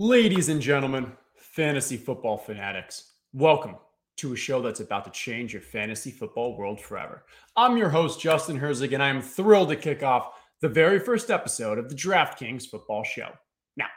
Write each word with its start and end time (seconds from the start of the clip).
Ladies 0.00 0.48
and 0.48 0.62
gentlemen, 0.62 1.12
fantasy 1.36 1.98
football 1.98 2.38
fanatics, 2.38 3.16
welcome 3.34 3.76
to 4.16 4.32
a 4.32 4.36
show 4.36 4.62
that's 4.62 4.80
about 4.80 5.04
to 5.04 5.10
change 5.10 5.52
your 5.52 5.60
fantasy 5.60 6.10
football 6.10 6.56
world 6.56 6.80
forever. 6.80 7.26
I'm 7.54 7.76
your 7.76 7.90
host, 7.90 8.18
Justin 8.18 8.58
Herzig, 8.58 8.94
and 8.94 9.02
I 9.02 9.10
am 9.10 9.20
thrilled 9.20 9.68
to 9.68 9.76
kick 9.76 10.02
off 10.02 10.32
the 10.62 10.70
very 10.70 10.98
first 10.98 11.28
episode 11.28 11.76
of 11.76 11.90
the 11.90 11.94
DraftKings 11.94 12.66
Football 12.70 13.04
Show. 13.04 13.28
Now, 13.76 13.88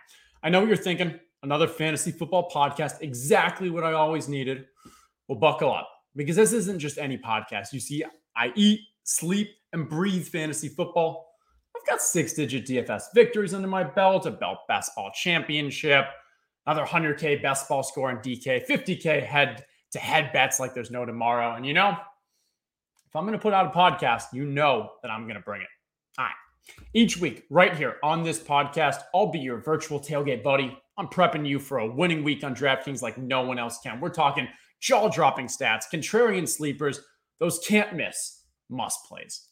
I 0.43 0.49
know 0.49 0.59
what 0.59 0.67
you're 0.67 0.75
thinking 0.75 1.17
another 1.41 1.69
fantasy 1.69 2.11
football 2.11 2.49
podcast, 2.49 2.95
exactly 2.99 3.69
what 3.69 3.85
I 3.85 3.93
always 3.93 4.27
needed. 4.27 4.65
Well, 5.29 5.39
buckle 5.39 5.71
up 5.71 5.89
because 6.17 6.35
this 6.35 6.51
isn't 6.51 6.79
just 6.79 6.97
any 6.97 7.17
podcast. 7.17 7.71
You 7.71 7.79
see, 7.79 8.03
I 8.35 8.51
eat, 8.57 8.81
sleep, 9.03 9.51
and 9.71 9.87
breathe 9.87 10.27
fantasy 10.27 10.67
football. 10.67 11.32
I've 11.83 11.89
got 11.89 12.01
six 12.01 12.31
digit 12.31 12.65
DFS 12.65 13.07
victories 13.13 13.53
under 13.53 13.67
my 13.67 13.83
belt, 13.83 14.25
a 14.25 14.31
belt 14.31 14.59
best 14.69 14.95
ball 14.95 15.11
championship, 15.13 16.05
another 16.65 16.85
100K 16.85 17.41
best 17.41 17.67
ball 17.67 17.83
score 17.83 18.09
in 18.09 18.17
DK, 18.17 18.65
50K 18.65 19.21
head 19.21 19.65
to 19.91 19.99
head 19.99 20.31
bets 20.31 20.61
like 20.61 20.73
there's 20.73 20.91
no 20.91 21.05
tomorrow. 21.05 21.55
And 21.55 21.65
you 21.65 21.73
know, 21.73 21.97
if 23.05 23.15
I'm 23.15 23.25
going 23.25 23.37
to 23.37 23.41
put 23.41 23.53
out 23.53 23.65
a 23.65 23.77
podcast, 23.77 24.27
you 24.31 24.45
know 24.45 24.91
that 25.01 25.11
I'm 25.11 25.23
going 25.23 25.35
to 25.35 25.41
bring 25.41 25.61
it. 25.61 25.67
All 26.17 26.25
right. 26.25 26.33
Each 26.93 27.17
week, 27.17 27.43
right 27.49 27.75
here 27.75 27.97
on 28.01 28.23
this 28.23 28.39
podcast, 28.39 29.01
I'll 29.13 29.27
be 29.27 29.39
your 29.39 29.57
virtual 29.57 29.99
tailgate 29.99 30.41
buddy. 30.41 30.77
I'm 30.97 31.07
prepping 31.07 31.45
you 31.45 31.59
for 31.59 31.79
a 31.79 31.91
winning 31.91 32.23
week 32.23 32.45
on 32.45 32.55
DraftKings 32.55 33.01
like 33.01 33.17
no 33.17 33.41
one 33.41 33.59
else 33.59 33.79
can. 33.83 33.99
We're 33.99 34.09
talking 34.09 34.47
jaw 34.79 35.09
dropping 35.09 35.47
stats, 35.47 35.83
contrarian 35.93 36.47
sleepers, 36.47 37.01
those 37.39 37.59
can't 37.59 37.93
miss 37.93 38.43
must 38.69 39.03
plays. 39.05 39.49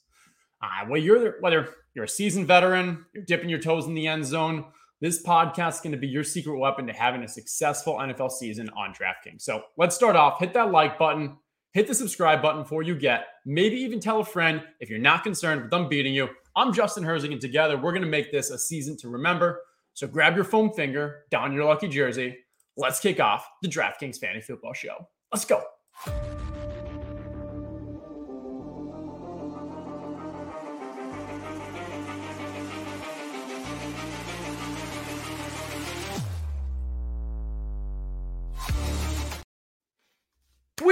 Uh, 0.61 0.85
well, 0.89 1.01
you're 1.01 1.39
whether 1.41 1.69
you're 1.93 2.05
a 2.05 2.09
seasoned 2.09 2.47
veteran, 2.47 3.05
you're 3.13 3.23
dipping 3.23 3.49
your 3.49 3.59
toes 3.59 3.87
in 3.87 3.93
the 3.93 4.07
end 4.07 4.25
zone. 4.25 4.65
This 4.99 5.23
podcast 5.23 5.75
is 5.75 5.79
going 5.79 5.93
to 5.93 5.97
be 5.97 6.07
your 6.07 6.23
secret 6.23 6.59
weapon 6.59 6.85
to 6.85 6.93
having 6.93 7.23
a 7.23 7.27
successful 7.27 7.95
NFL 7.95 8.31
season 8.31 8.69
on 8.77 8.93
DraftKings. 8.93 9.41
So 9.41 9.63
let's 9.75 9.95
start 9.95 10.15
off. 10.15 10.39
Hit 10.39 10.53
that 10.53 10.71
like 10.71 10.99
button, 10.99 11.37
hit 11.73 11.87
the 11.87 11.95
subscribe 11.95 12.41
button 12.41 12.61
before 12.61 12.83
you 12.83 12.95
get. 12.95 13.25
Maybe 13.45 13.77
even 13.77 13.99
tell 13.99 14.19
a 14.19 14.25
friend 14.25 14.61
if 14.79 14.89
you're 14.89 14.99
not 14.99 15.23
concerned 15.23 15.61
with 15.61 15.71
them 15.71 15.89
beating 15.89 16.13
you. 16.13 16.29
I'm 16.55 16.71
Justin 16.71 17.03
Herzig, 17.03 17.31
and 17.31 17.41
together 17.41 17.77
we're 17.77 17.93
going 17.93 18.03
to 18.03 18.07
make 18.07 18.31
this 18.31 18.51
a 18.51 18.59
season 18.59 18.95
to 18.97 19.09
remember. 19.09 19.61
So 19.93 20.05
grab 20.07 20.35
your 20.35 20.45
foam 20.45 20.71
finger, 20.71 21.23
don 21.31 21.51
your 21.51 21.65
lucky 21.65 21.87
jersey. 21.87 22.37
Let's 22.77 22.99
kick 22.99 23.19
off 23.19 23.47
the 23.61 23.69
DraftKings 23.69 24.19
Fantasy 24.19 24.45
Football 24.45 24.73
Show. 24.73 25.07
Let's 25.33 25.45
go. 25.45 25.63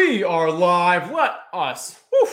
We 0.09 0.23
are 0.23 0.49
live. 0.49 1.11
Let 1.11 1.33
us, 1.53 2.01
whew, 2.09 2.27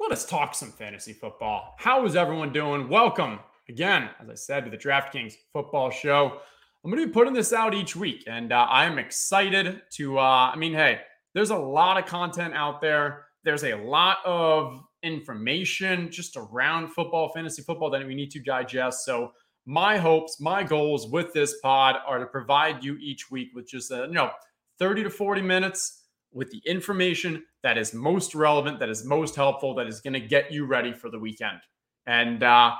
let 0.00 0.10
us 0.10 0.24
talk 0.24 0.54
some 0.54 0.72
fantasy 0.72 1.12
football. 1.12 1.74
How 1.76 2.06
is 2.06 2.16
everyone 2.16 2.50
doing? 2.50 2.88
Welcome 2.88 3.40
again, 3.68 4.08
as 4.18 4.30
I 4.30 4.34
said, 4.34 4.64
to 4.64 4.70
the 4.70 4.78
DraftKings 4.78 5.34
Football 5.52 5.90
Show. 5.90 6.38
I'm 6.82 6.90
going 6.90 7.02
to 7.02 7.08
be 7.08 7.12
putting 7.12 7.34
this 7.34 7.52
out 7.52 7.74
each 7.74 7.94
week, 7.94 8.24
and 8.26 8.54
uh, 8.54 8.66
I 8.70 8.86
am 8.86 8.98
excited 8.98 9.82
to. 9.96 10.18
Uh, 10.18 10.50
I 10.50 10.56
mean, 10.56 10.72
hey, 10.72 11.00
there's 11.34 11.50
a 11.50 11.56
lot 11.56 11.98
of 11.98 12.06
content 12.06 12.54
out 12.54 12.80
there. 12.80 13.26
There's 13.44 13.64
a 13.64 13.74
lot 13.74 14.20
of 14.24 14.82
information 15.02 16.10
just 16.10 16.38
around 16.38 16.88
football, 16.88 17.28
fantasy 17.34 17.60
football 17.60 17.90
that 17.90 18.06
we 18.06 18.14
need 18.14 18.30
to 18.30 18.40
digest. 18.40 19.04
So, 19.04 19.32
my 19.66 19.98
hopes, 19.98 20.40
my 20.40 20.62
goals 20.62 21.06
with 21.06 21.34
this 21.34 21.60
pod 21.60 21.96
are 22.06 22.18
to 22.18 22.24
provide 22.24 22.82
you 22.82 22.96
each 22.96 23.30
week 23.30 23.50
with 23.54 23.68
just 23.68 23.90
a, 23.90 24.06
you 24.06 24.14
know 24.14 24.30
30 24.78 25.02
to 25.02 25.10
40 25.10 25.42
minutes 25.42 26.01
with 26.32 26.50
the 26.50 26.62
information 26.64 27.44
that 27.62 27.78
is 27.78 27.94
most 27.94 28.34
relevant, 28.34 28.78
that 28.80 28.88
is 28.88 29.04
most 29.04 29.36
helpful, 29.36 29.74
that 29.74 29.86
is 29.86 30.00
going 30.00 30.14
to 30.14 30.20
get 30.20 30.50
you 30.50 30.64
ready 30.64 30.92
for 30.92 31.10
the 31.10 31.18
weekend. 31.18 31.58
And 32.06 32.42
uh, 32.42 32.72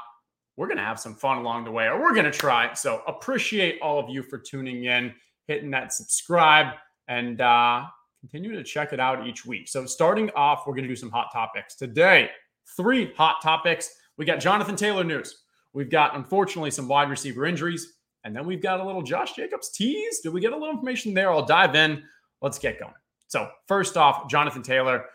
we're 0.57 0.67
going 0.67 0.79
to 0.79 0.85
have 0.85 0.99
some 0.99 1.15
fun 1.15 1.39
along 1.39 1.65
the 1.65 1.71
way, 1.71 1.87
or 1.87 2.01
we're 2.01 2.15
going 2.15 2.25
to 2.25 2.31
try. 2.31 2.73
So 2.75 3.03
appreciate 3.07 3.81
all 3.81 3.99
of 3.99 4.09
you 4.09 4.23
for 4.23 4.39
tuning 4.39 4.85
in, 4.85 5.15
hitting 5.47 5.71
that 5.71 5.93
subscribe, 5.93 6.75
and 7.09 7.41
uh, 7.41 7.85
continue 8.21 8.53
to 8.53 8.65
check 8.65 8.93
it 8.93 9.01
out 9.01 9.27
each 9.27 9.45
week. 9.45 9.69
So 9.69 9.87
starting 9.87 10.31
off, 10.35 10.65
we're 10.67 10.75
going 10.75 10.85
to 10.85 10.89
do 10.89 10.97
some 10.97 11.11
hot 11.11 11.29
topics 11.33 11.75
today. 11.75 12.31
Three 12.77 13.13
hot 13.15 13.43
topics. 13.43 13.91
We 14.17 14.25
got 14.25 14.41
Jonathan 14.41 14.77
Taylor 14.77 15.05
news. 15.05 15.43
We've 15.73 15.91
got, 15.91 16.17
unfortunately, 16.17 16.71
some 16.71 16.89
wide 16.89 17.11
receiver 17.11 17.47
injuries. 17.47 17.95
And 18.25 18.37
then 18.37 18.47
we've 18.47 18.63
got 18.63 18.79
a 18.79 18.85
little 18.85 19.03
Josh 19.03 19.35
Jacobs 19.35 19.71
tease. 19.71 20.21
Did 20.21 20.33
we 20.33 20.41
get 20.41 20.53
a 20.53 20.57
little 20.57 20.71
information 20.71 21.13
there? 21.13 21.33
I'll 21.33 21.45
dive 21.45 21.75
in. 21.75 22.03
Let's 22.41 22.59
get 22.59 22.79
going. 22.79 22.93
So, 23.33 23.49
first 23.67 23.97
off, 23.97 24.29
Jonathan 24.29 24.63
Taylor. 24.63 25.07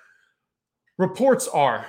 Reports 0.98 1.48
are 1.48 1.86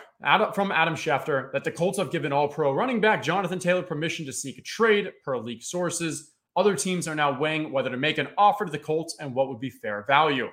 from 0.53 0.71
Adam 0.71 0.95
Schefter 0.95 1.51
that 1.53 1.65
the 1.65 1.71
Colts 1.71 1.97
have 1.97 2.11
given 2.11 2.35
all 2.35 2.49
pro 2.49 2.71
running 2.71 3.01
back 3.01 3.23
Jonathan 3.23 3.59
Taylor 3.59 3.83
permission 3.83 4.27
to 4.27 4.33
seek 4.35 4.59
a 4.59 4.61
trade 4.61 5.11
per 5.25 5.39
league 5.39 5.63
sources. 5.63 6.35
Other 6.55 6.77
teams 6.77 7.09
are 7.09 7.15
now 7.15 7.41
weighing 7.41 7.73
whether 7.73 7.89
to 7.89 7.97
make 7.97 8.19
an 8.19 8.29
offer 8.37 8.67
to 8.67 8.71
the 8.71 8.79
Colts 8.79 9.17
and 9.19 9.35
what 9.35 9.49
would 9.49 9.59
be 9.59 9.71
fair 9.71 10.05
value. 10.07 10.49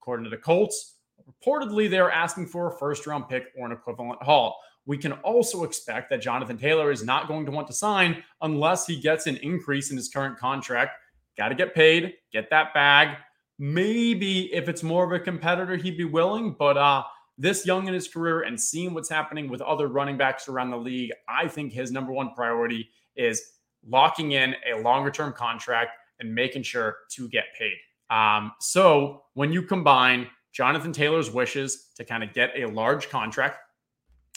According 0.00 0.22
to 0.26 0.30
the 0.30 0.36
Colts, 0.36 0.98
reportedly 1.28 1.90
they 1.90 1.98
are 1.98 2.12
asking 2.12 2.46
for 2.46 2.68
a 2.68 2.78
first 2.78 3.04
round 3.04 3.28
pick 3.28 3.46
or 3.58 3.66
an 3.66 3.72
equivalent 3.72 4.22
haul. 4.22 4.56
We 4.86 4.96
can 4.96 5.14
also 5.24 5.64
expect 5.64 6.10
that 6.10 6.20
Jonathan 6.22 6.56
Taylor 6.56 6.92
is 6.92 7.02
not 7.02 7.26
going 7.26 7.46
to 7.46 7.50
want 7.50 7.66
to 7.66 7.72
sign 7.72 8.22
unless 8.42 8.86
he 8.86 9.00
gets 9.00 9.26
an 9.26 9.38
increase 9.38 9.90
in 9.90 9.96
his 9.96 10.08
current 10.08 10.38
contract. 10.38 10.92
Got 11.36 11.48
to 11.48 11.56
get 11.56 11.74
paid, 11.74 12.14
get 12.32 12.48
that 12.50 12.72
bag, 12.74 13.16
Maybe 13.62 14.52
if 14.54 14.70
it's 14.70 14.82
more 14.82 15.04
of 15.04 15.12
a 15.12 15.22
competitor, 15.22 15.76
he'd 15.76 15.98
be 15.98 16.06
willing. 16.06 16.56
But 16.58 16.78
uh, 16.78 17.04
this 17.36 17.66
young 17.66 17.86
in 17.86 17.92
his 17.92 18.08
career 18.08 18.40
and 18.40 18.58
seeing 18.58 18.94
what's 18.94 19.10
happening 19.10 19.50
with 19.50 19.60
other 19.60 19.86
running 19.86 20.16
backs 20.16 20.48
around 20.48 20.70
the 20.70 20.78
league, 20.78 21.12
I 21.28 21.46
think 21.46 21.70
his 21.70 21.92
number 21.92 22.10
one 22.10 22.32
priority 22.34 22.88
is 23.16 23.42
locking 23.86 24.32
in 24.32 24.54
a 24.66 24.80
longer 24.80 25.10
term 25.10 25.34
contract 25.34 25.90
and 26.20 26.34
making 26.34 26.62
sure 26.62 26.96
to 27.10 27.28
get 27.28 27.44
paid. 27.58 27.76
Um, 28.08 28.52
so 28.60 29.24
when 29.34 29.52
you 29.52 29.60
combine 29.60 30.28
Jonathan 30.52 30.92
Taylor's 30.92 31.30
wishes 31.30 31.90
to 31.96 32.04
kind 32.04 32.24
of 32.24 32.32
get 32.32 32.52
a 32.56 32.64
large 32.64 33.10
contract, 33.10 33.58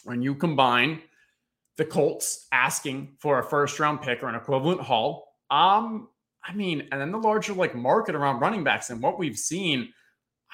when 0.03 0.21
you 0.21 0.35
combine 0.35 1.01
the 1.77 1.85
Colts 1.85 2.47
asking 2.51 3.15
for 3.19 3.39
a 3.39 3.43
first 3.43 3.79
round 3.79 4.01
pick 4.01 4.21
or 4.21 4.27
an 4.27 4.35
equivalent 4.35 4.81
haul, 4.81 5.33
um, 5.49 6.09
I 6.45 6.53
mean, 6.53 6.87
and 6.91 6.99
then 6.99 7.11
the 7.11 7.17
larger 7.17 7.53
like 7.53 7.75
market 7.75 8.15
around 8.15 8.39
running 8.39 8.63
backs 8.63 8.89
and 8.89 9.01
what 9.01 9.17
we've 9.17 9.37
seen, 9.37 9.93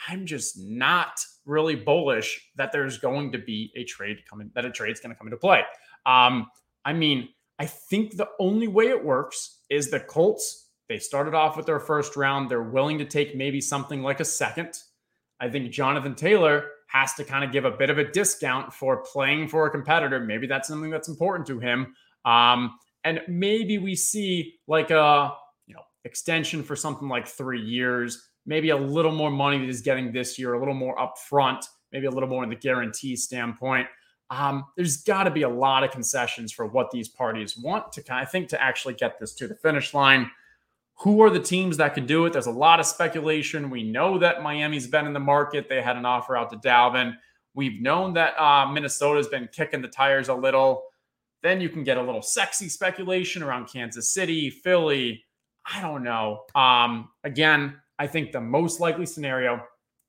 I'm 0.08 0.26
just 0.26 0.60
not 0.60 1.20
really 1.46 1.76
bullish 1.76 2.40
that 2.56 2.72
there's 2.72 2.98
going 2.98 3.32
to 3.32 3.38
be 3.38 3.72
a 3.76 3.84
trade 3.84 4.20
coming, 4.30 4.52
that 4.56 4.66
a 4.66 4.72
trade's 4.72 5.00
going 5.00 5.14
to 5.14 5.18
come 5.18 5.28
into 5.28 5.38
play. 5.38 5.64
Um, 6.06 6.48
I 6.86 6.94
mean, 6.94 7.30
I 7.58 7.66
think 7.66 8.16
the 8.16 8.30
only 8.40 8.68
way 8.68 8.86
it 8.86 9.04
works 9.04 9.60
is 9.70 9.90
the 9.90 10.00
Colts, 10.00 10.70
they 10.88 11.00
started 11.00 11.34
off 11.34 11.58
with 11.58 11.66
their 11.66 11.80
first 11.80 12.16
round. 12.16 12.50
They're 12.50 12.64
willing 12.64 12.98
to 13.00 13.06
take 13.06 13.36
maybe 13.36 13.60
something 13.62 14.02
like 14.02 14.20
a 14.20 14.26
second. 14.26 14.80
I 15.40 15.50
think 15.50 15.72
Jonathan 15.72 16.16
Taylor 16.16 16.70
has 16.88 17.14
to 17.16 17.24
kind 17.24 17.44
of 17.44 17.52
give 17.52 17.66
a 17.66 17.72
bit 17.72 17.90
of 17.90 17.98
a 17.98 18.12
discount 18.12 18.74
for 18.74 19.04
playing 19.04 19.48
for 19.48 19.68
a 19.68 19.70
competitor. 19.70 20.20
Maybe 20.20 20.48
that's 20.48 20.68
something 20.68 20.90
that's 20.90 21.08
important 21.08 21.48
to 21.48 21.60
him. 21.60 21.96
Um, 22.26 22.78
and 23.04 23.22
maybe 23.28 23.78
we 23.78 23.96
see 23.96 24.56
like 24.68 24.90
a 24.92 25.34
extension 26.09 26.64
for 26.64 26.75
something 26.75 27.08
like 27.08 27.28
three 27.28 27.62
years, 27.62 28.30
maybe 28.46 28.72
a 28.72 28.78
little 28.78 29.12
more 29.12 29.30
money 29.30 29.59
that 29.59 29.66
he's 29.66 29.81
getting 29.81 30.12
this 30.12 30.40
year, 30.40 30.56
a 30.56 30.59
little 30.59 30.74
more 30.74 30.97
upfront, 30.97 31.64
maybe 31.92 32.08
a 32.08 32.12
little 32.12 32.28
more 32.28 32.44
in 32.44 32.50
the 32.50 32.56
guarantee 32.56 33.16
standpoint. 33.16 33.88
Um, 34.31 34.66
there's 34.75 34.98
got 34.98 35.24
to 35.24 35.31
be 35.31 35.44
a 35.44 35.50
lot 35.50 35.84
of 35.84 35.92
concessions 35.92 36.52
for 36.52 36.66
what 36.66 36.90
these 36.90 37.08
parties 37.08 37.56
want 37.58 37.92
to 37.94 38.03
of 38.24 38.30
think 38.30 38.50
to 38.50 38.62
actually 38.62 38.96
get 38.96 39.19
this 39.19 39.34
to 39.36 39.48
the 39.48 39.56
finish 39.56 39.94
line. 39.94 40.30
Who 41.01 41.22
are 41.22 41.30
the 41.30 41.39
teams 41.39 41.78
that 41.78 41.94
could 41.94 42.07
do 42.07 42.25
it? 42.25 42.34
There's 42.34 42.48
a 42.48 42.51
lot 42.51 42.80
of 42.80 42.86
speculation. 42.86 43.69
We 43.69 43.84
know 43.84 44.18
that 44.18 44.44
Miami's 44.44 44.88
been 44.88 45.06
in 45.06 45.13
the 45.13 45.19
market. 45.19 45.69
They 45.69 45.81
had 45.81 45.95
an 45.95 46.06
offer 46.06 46.36
out 46.36 46.50
to 46.50 46.57
Dalvin. 46.57 47.16
We've 47.54 47.81
known 47.81 48.13
that 48.13 48.39
uh, 48.39 48.72
Minnesota's 48.72 49.28
been 49.28 49.48
kicking 49.51 49.81
the 49.81 49.88
tires 49.88 50.28
a 50.28 50.34
little. 50.34 50.84
Then 51.42 51.62
you 51.62 51.69
can 51.69 51.84
get 51.84 51.98
a 51.98 52.01
little 52.01 52.22
sexy 52.22 52.68
speculation 52.68 53.42
around 53.42 53.68
Kansas 53.68 54.12
City, 54.12 54.50
Philly, 54.50 55.24
I 55.66 55.82
don't 55.82 56.04
know. 56.04 56.44
Um, 56.56 57.10
again, 57.24 57.76
I 57.98 58.08
think 58.08 58.32
the 58.32 58.42
most 58.42 58.80
likely 58.80 59.06
scenario 59.06 59.62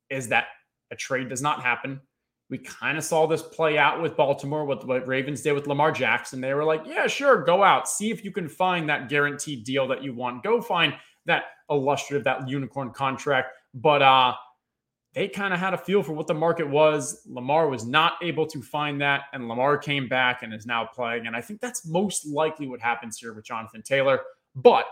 is 0.09 0.29
that 0.29 0.47
a 0.91 0.97
trade 0.97 1.29
does 1.29 1.43
not 1.43 1.63
happen. 1.63 2.01
We 2.49 2.59
kind 2.59 2.99
of 2.99 3.05
saw 3.05 3.27
this 3.27 3.43
play 3.43 3.79
out 3.79 4.03
with 4.03 4.17
Baltimore, 4.17 4.65
with 4.65 4.85
what 4.85 5.07
Ravens 5.07 5.43
did 5.43 5.53
with 5.53 5.69
Lamar 5.69 5.93
Jackson. 5.93 6.41
They 6.41 6.53
were 6.53 6.65
like, 6.65 6.83
yeah, 6.85 7.07
sure, 7.07 7.45
go 7.45 7.63
out, 7.63 7.89
see 7.89 8.11
if 8.11 8.25
you 8.25 8.33
can 8.33 8.49
find 8.49 8.89
that 8.89 9.09
guaranteed 9.09 9.65
deal 9.65 9.87
that 9.89 10.03
you 10.03 10.15
want. 10.15 10.43
Go 10.43 10.61
find 10.61 10.95
that 11.27 11.45
illustrative, 11.71 12.25
that 12.25 12.49
unicorn 12.49 12.91
contract. 12.91 13.53
But 13.73 14.03
uh, 14.03 14.35
they 15.15 15.29
kind 15.29 15.55
of 15.55 15.61
had 15.61 15.75
a 15.75 15.79
feel 15.79 16.03
for 16.03 16.13
what 16.13 16.27
the 16.27 16.35
market 16.35 16.69
was. 16.69 17.23
Lamar 17.27 17.69
was 17.69 17.87
not 17.87 18.15
able 18.23 18.47
to 18.47 18.61
find 18.63 19.01
that, 19.01 19.23
and 19.33 19.49
Lamar 19.49 19.79
came 19.79 20.09
back 20.09 20.43
and 20.43 20.53
is 20.53 20.67
now 20.67 20.85
playing. 20.85 21.29
And 21.29 21.37
I 21.37 21.41
think 21.41 21.61
that's 21.61 21.87
most 21.87 22.27
likely 22.27 22.67
what 22.67 22.81
happens 22.81 23.19
here 23.19 23.33
with 23.33 23.45
Jonathan 23.45 23.83
Taylor. 23.83 24.23
But 24.57 24.87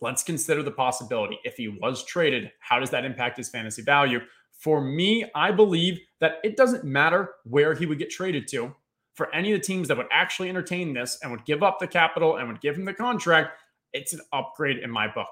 let's 0.00 0.22
consider 0.22 0.62
the 0.62 0.70
possibility. 0.70 1.38
If 1.44 1.56
he 1.56 1.68
was 1.68 2.04
traded, 2.04 2.50
how 2.60 2.78
does 2.78 2.90
that 2.90 3.04
impact 3.04 3.36
his 3.36 3.48
fantasy 3.48 3.82
value? 3.82 4.20
For 4.58 4.80
me, 4.80 5.30
I 5.34 5.50
believe 5.50 5.98
that 6.20 6.36
it 6.42 6.56
doesn't 6.56 6.84
matter 6.84 7.30
where 7.44 7.74
he 7.74 7.86
would 7.86 7.98
get 7.98 8.10
traded 8.10 8.48
to. 8.48 8.74
For 9.14 9.34
any 9.34 9.52
of 9.52 9.60
the 9.60 9.66
teams 9.66 9.88
that 9.88 9.96
would 9.96 10.08
actually 10.12 10.48
entertain 10.48 10.92
this 10.92 11.18
and 11.22 11.30
would 11.30 11.46
give 11.46 11.62
up 11.62 11.78
the 11.78 11.86
capital 11.86 12.36
and 12.36 12.48
would 12.48 12.60
give 12.60 12.76
him 12.76 12.84
the 12.84 12.94
contract, 12.94 13.58
it's 13.92 14.12
an 14.12 14.20
upgrade 14.32 14.78
in 14.78 14.90
my 14.90 15.08
book. 15.08 15.28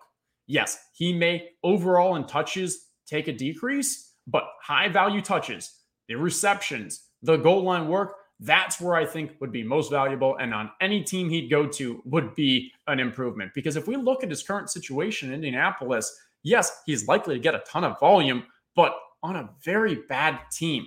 Yes, 0.46 0.78
he 0.92 1.12
may 1.12 1.50
overall 1.62 2.16
in 2.16 2.26
touches 2.26 2.86
take 3.06 3.28
a 3.28 3.32
decrease, 3.32 4.12
but 4.26 4.44
high 4.62 4.88
value 4.88 5.20
touches, 5.20 5.80
the 6.08 6.14
receptions, 6.14 7.08
the 7.22 7.36
goal 7.36 7.62
line 7.62 7.88
work, 7.88 8.16
that's 8.40 8.80
where 8.80 8.94
I 8.94 9.06
think 9.06 9.32
would 9.40 9.52
be 9.52 9.62
most 9.62 9.90
valuable. 9.90 10.36
And 10.36 10.52
on 10.52 10.70
any 10.80 11.02
team 11.02 11.30
he'd 11.30 11.48
go 11.48 11.66
to 11.68 12.02
would 12.04 12.34
be 12.34 12.72
an 12.86 13.00
improvement. 13.00 13.52
Because 13.54 13.76
if 13.76 13.86
we 13.86 13.96
look 13.96 14.22
at 14.22 14.30
his 14.30 14.42
current 14.42 14.70
situation 14.70 15.28
in 15.28 15.36
Indianapolis, 15.36 16.14
yes, 16.42 16.82
he's 16.86 17.06
likely 17.06 17.34
to 17.34 17.40
get 17.40 17.54
a 17.54 17.62
ton 17.66 17.84
of 17.84 17.98
volume, 18.00 18.44
but 18.74 18.94
on 19.22 19.36
a 19.36 19.50
very 19.64 19.96
bad 20.08 20.38
team 20.52 20.86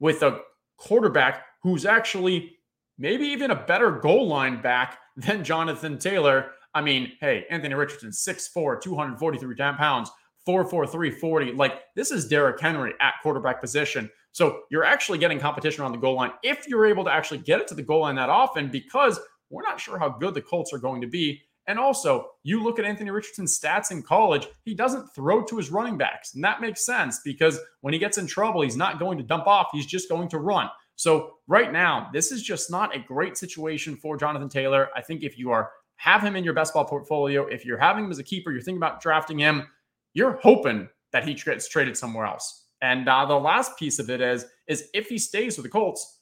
with 0.00 0.22
a 0.22 0.40
quarterback 0.78 1.44
who's 1.62 1.84
actually 1.84 2.56
maybe 2.98 3.24
even 3.26 3.50
a 3.50 3.64
better 3.66 3.90
goal 3.90 4.26
line 4.26 4.60
back 4.60 4.98
than 5.16 5.44
Jonathan 5.44 5.98
Taylor. 5.98 6.52
I 6.74 6.80
mean, 6.80 7.12
hey, 7.20 7.44
Anthony 7.50 7.74
Richardson, 7.74 8.10
6'4, 8.10 8.80
243 8.80 9.54
pounds, 9.76 10.10
4'4, 10.46 11.20
40. 11.20 11.52
Like, 11.52 11.80
this 11.94 12.10
is 12.10 12.28
Derrick 12.28 12.60
Henry 12.60 12.94
at 13.00 13.14
quarterback 13.22 13.60
position. 13.60 14.10
So 14.38 14.60
you're 14.70 14.84
actually 14.84 15.18
getting 15.18 15.40
competition 15.40 15.82
on 15.82 15.90
the 15.90 15.98
goal 15.98 16.14
line 16.14 16.30
if 16.44 16.68
you're 16.68 16.86
able 16.86 17.02
to 17.02 17.10
actually 17.10 17.38
get 17.38 17.60
it 17.60 17.66
to 17.66 17.74
the 17.74 17.82
goal 17.82 18.02
line 18.02 18.14
that 18.14 18.30
often 18.30 18.70
because 18.70 19.18
we're 19.50 19.64
not 19.64 19.80
sure 19.80 19.98
how 19.98 20.10
good 20.10 20.32
the 20.32 20.40
Colts 20.40 20.72
are 20.72 20.78
going 20.78 21.00
to 21.00 21.08
be. 21.08 21.42
And 21.66 21.76
also, 21.76 22.28
you 22.44 22.62
look 22.62 22.78
at 22.78 22.84
Anthony 22.84 23.10
Richardson's 23.10 23.58
stats 23.58 23.90
in 23.90 24.00
college, 24.00 24.46
he 24.64 24.74
doesn't 24.74 25.08
throw 25.12 25.42
to 25.42 25.56
his 25.56 25.72
running 25.72 25.98
backs. 25.98 26.36
And 26.36 26.44
that 26.44 26.60
makes 26.60 26.86
sense 26.86 27.20
because 27.24 27.58
when 27.80 27.92
he 27.92 27.98
gets 27.98 28.16
in 28.16 28.28
trouble, 28.28 28.60
he's 28.60 28.76
not 28.76 29.00
going 29.00 29.18
to 29.18 29.24
dump 29.24 29.48
off, 29.48 29.70
he's 29.72 29.86
just 29.86 30.08
going 30.08 30.28
to 30.28 30.38
run. 30.38 30.68
So, 30.94 31.32
right 31.48 31.72
now, 31.72 32.08
this 32.12 32.30
is 32.30 32.40
just 32.40 32.70
not 32.70 32.94
a 32.94 33.00
great 33.00 33.36
situation 33.36 33.96
for 33.96 34.16
Jonathan 34.16 34.48
Taylor. 34.48 34.88
I 34.94 35.02
think 35.02 35.24
if 35.24 35.36
you 35.36 35.50
are 35.50 35.72
have 35.96 36.22
him 36.22 36.36
in 36.36 36.44
your 36.44 36.54
best 36.54 36.74
ball 36.74 36.84
portfolio, 36.84 37.44
if 37.48 37.64
you're 37.64 37.76
having 37.76 38.04
him 38.04 38.12
as 38.12 38.20
a 38.20 38.24
keeper, 38.24 38.52
you're 38.52 38.62
thinking 38.62 38.78
about 38.78 39.02
drafting 39.02 39.40
him, 39.40 39.66
you're 40.14 40.38
hoping 40.42 40.88
that 41.10 41.26
he 41.26 41.34
gets 41.34 41.68
traded 41.68 41.96
somewhere 41.96 42.24
else. 42.24 42.66
And 42.80 43.08
uh, 43.08 43.26
the 43.26 43.34
last 43.34 43.76
piece 43.78 43.98
of 43.98 44.10
it 44.10 44.20
is, 44.20 44.46
is 44.66 44.88
if 44.94 45.08
he 45.08 45.18
stays 45.18 45.56
with 45.56 45.64
the 45.64 45.70
Colts, 45.70 46.18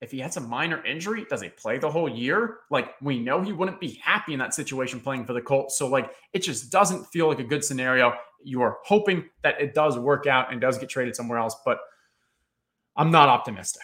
if 0.00 0.12
he 0.12 0.20
has 0.20 0.36
a 0.36 0.40
minor 0.40 0.84
injury, 0.84 1.26
does 1.28 1.42
he 1.42 1.48
play 1.48 1.78
the 1.78 1.90
whole 1.90 2.08
year? 2.08 2.58
Like 2.70 2.94
we 3.02 3.18
know 3.18 3.42
he 3.42 3.52
wouldn't 3.52 3.80
be 3.80 4.00
happy 4.02 4.32
in 4.32 4.38
that 4.38 4.54
situation 4.54 5.00
playing 5.00 5.26
for 5.26 5.32
the 5.32 5.40
Colts. 5.40 5.76
So 5.76 5.88
like 5.88 6.12
it 6.32 6.40
just 6.40 6.70
doesn't 6.70 7.06
feel 7.06 7.28
like 7.28 7.40
a 7.40 7.44
good 7.44 7.64
scenario. 7.64 8.14
You 8.42 8.62
are 8.62 8.78
hoping 8.84 9.28
that 9.42 9.60
it 9.60 9.74
does 9.74 9.98
work 9.98 10.26
out 10.26 10.52
and 10.52 10.60
does 10.60 10.78
get 10.78 10.88
traded 10.88 11.16
somewhere 11.16 11.38
else, 11.38 11.56
but 11.64 11.78
I'm 12.96 13.10
not 13.10 13.28
optimistic. 13.28 13.82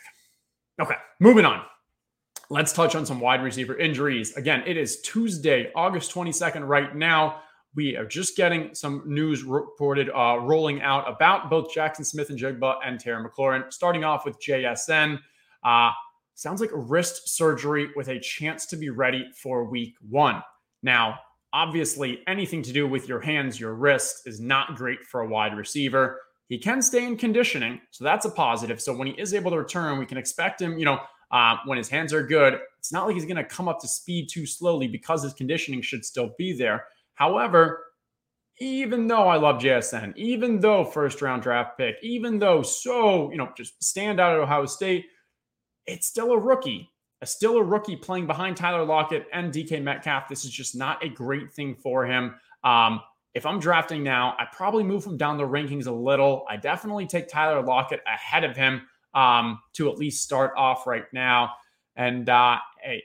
Okay, 0.81 0.95
moving 1.21 1.45
on. 1.45 1.63
Let's 2.51 2.73
touch 2.73 2.95
on 2.95 3.07
some 3.07 3.21
wide 3.21 3.43
receiver 3.43 3.77
injuries. 3.77 4.37
Again, 4.37 4.63
it 4.67 4.77
is 4.77 5.01
Tuesday, 5.01 5.73
August 5.75 6.15
22nd 6.15 6.67
right 6.67 6.95
now. 6.95 7.41
We 7.77 7.97
are 7.97 8.07
just 8.07 8.37
getting 8.37 8.75
some 8.75 9.03
news 9.05 9.43
reported 9.43 10.09
uh, 10.11 10.39
rolling 10.41 10.81
out 10.83 11.09
about 11.09 11.51
both 11.51 11.73
Jackson 11.73 12.05
Smith-Njigba 12.05 12.77
and 12.85 13.01
Terry 13.01 13.25
McLaurin. 13.25 13.73
Starting 13.73 14.05
off 14.05 14.25
with 14.25 14.41
JSN. 14.41 15.19
Uh, 15.65 15.91
sounds 16.35 16.61
like 16.61 16.71
a 16.73 16.79
wrist 16.79 17.37
surgery 17.37 17.89
with 17.97 18.09
a 18.09 18.21
chance 18.21 18.67
to 18.67 18.77
be 18.77 18.91
ready 18.91 19.27
for 19.35 19.65
week 19.65 19.97
one. 20.09 20.43
Now, 20.83 21.19
obviously, 21.53 22.21
anything 22.29 22.63
to 22.63 22.73
do 22.73 22.87
with 22.87 23.09
your 23.09 23.21
hands, 23.21 23.59
your 23.59 23.75
wrist 23.75 24.23
is 24.27 24.41
not 24.41 24.77
great 24.77 25.03
for 25.05 25.23
a 25.23 25.29
wide 25.29 25.57
receiver. 25.57 26.21
He 26.49 26.59
can 26.59 26.83
stay 26.83 27.05
in 27.05 27.17
conditioning, 27.17 27.81
so 27.91 28.05
that's 28.05 28.27
a 28.27 28.31
positive. 28.31 28.81
So 28.81 28.95
when 28.95 29.09
he 29.09 29.15
is 29.15 29.33
able 29.35 29.51
to 29.51 29.59
return, 29.59 29.99
we 29.99 30.07
can 30.07 30.19
expect 30.19 30.61
him, 30.61 30.79
you 30.79 30.85
know, 30.85 31.01
uh, 31.31 31.57
when 31.65 31.79
his 31.79 31.89
hands 31.89 32.13
are 32.13 32.23
good. 32.23 32.61
It's 32.79 32.93
not 32.93 33.07
like 33.07 33.15
he's 33.15 33.25
going 33.25 33.37
to 33.37 33.45
come 33.45 33.67
up 33.67 33.81
to 33.81 33.89
speed 33.89 34.29
too 34.29 34.47
slowly 34.47 34.87
because 34.87 35.23
his 35.23 35.33
conditioning 35.33 35.81
should 35.81 36.05
still 36.05 36.35
be 36.37 36.53
there. 36.53 36.85
However, 37.15 37.85
even 38.61 39.07
though 39.09 39.29
I 39.29 39.37
love 39.37 39.61
JSN, 39.61 40.17
even 40.17 40.61
though 40.61 40.85
first 40.85 41.23
round 41.23 41.43
draft 41.43 41.77
pick, 41.77 41.97
even 42.03 42.39
though 42.39 42.63
so, 42.63 43.31
you 43.31 43.37
know, 43.37 43.51
just 43.57 43.83
stand 43.83 44.21
out 44.21 44.33
at 44.33 44.39
Ohio 44.39 44.67
State, 44.67 45.07
it's 45.87 46.07
still 46.07 46.33
a 46.33 46.39
rookie. 46.39 46.91
Still 47.25 47.57
a 47.57 47.63
rookie 47.63 47.97
playing 47.97 48.27
behind 48.27 48.57
Tyler 48.57 48.85
Lockett 48.85 49.27
and 49.33 49.53
DK 49.53 49.83
Metcalf. 49.83 50.29
This 50.29 50.45
is 50.45 50.51
just 50.51 50.77
not 50.77 51.03
a 51.03 51.09
great 51.09 51.53
thing 51.55 51.75
for 51.75 52.05
him. 52.05 52.35
Um, 52.65 53.01
if 53.33 53.47
I'm 53.47 53.59
drafting 53.59 54.03
now, 54.03 54.37
I 54.39 54.45
probably 54.53 54.85
move 54.85 55.05
him 55.05 55.17
down 55.17 55.39
the 55.39 55.49
rankings 55.49 55.87
a 55.87 55.93
little. 55.93 56.45
I 56.51 56.57
definitely 56.57 57.07
take 57.07 57.29
Tyler 57.29 57.63
Lockett 57.63 58.01
ahead 58.07 58.45
of 58.45 58.57
him 58.57 58.83
um, 59.15 59.59
to 59.75 59.91
at 59.91 59.99
least 59.99 60.23
start 60.23 60.53
off 60.57 60.87
right 60.87 61.05
now. 61.13 61.51
And 61.97 62.29
uh, 62.29 62.59
hey, 62.83 63.03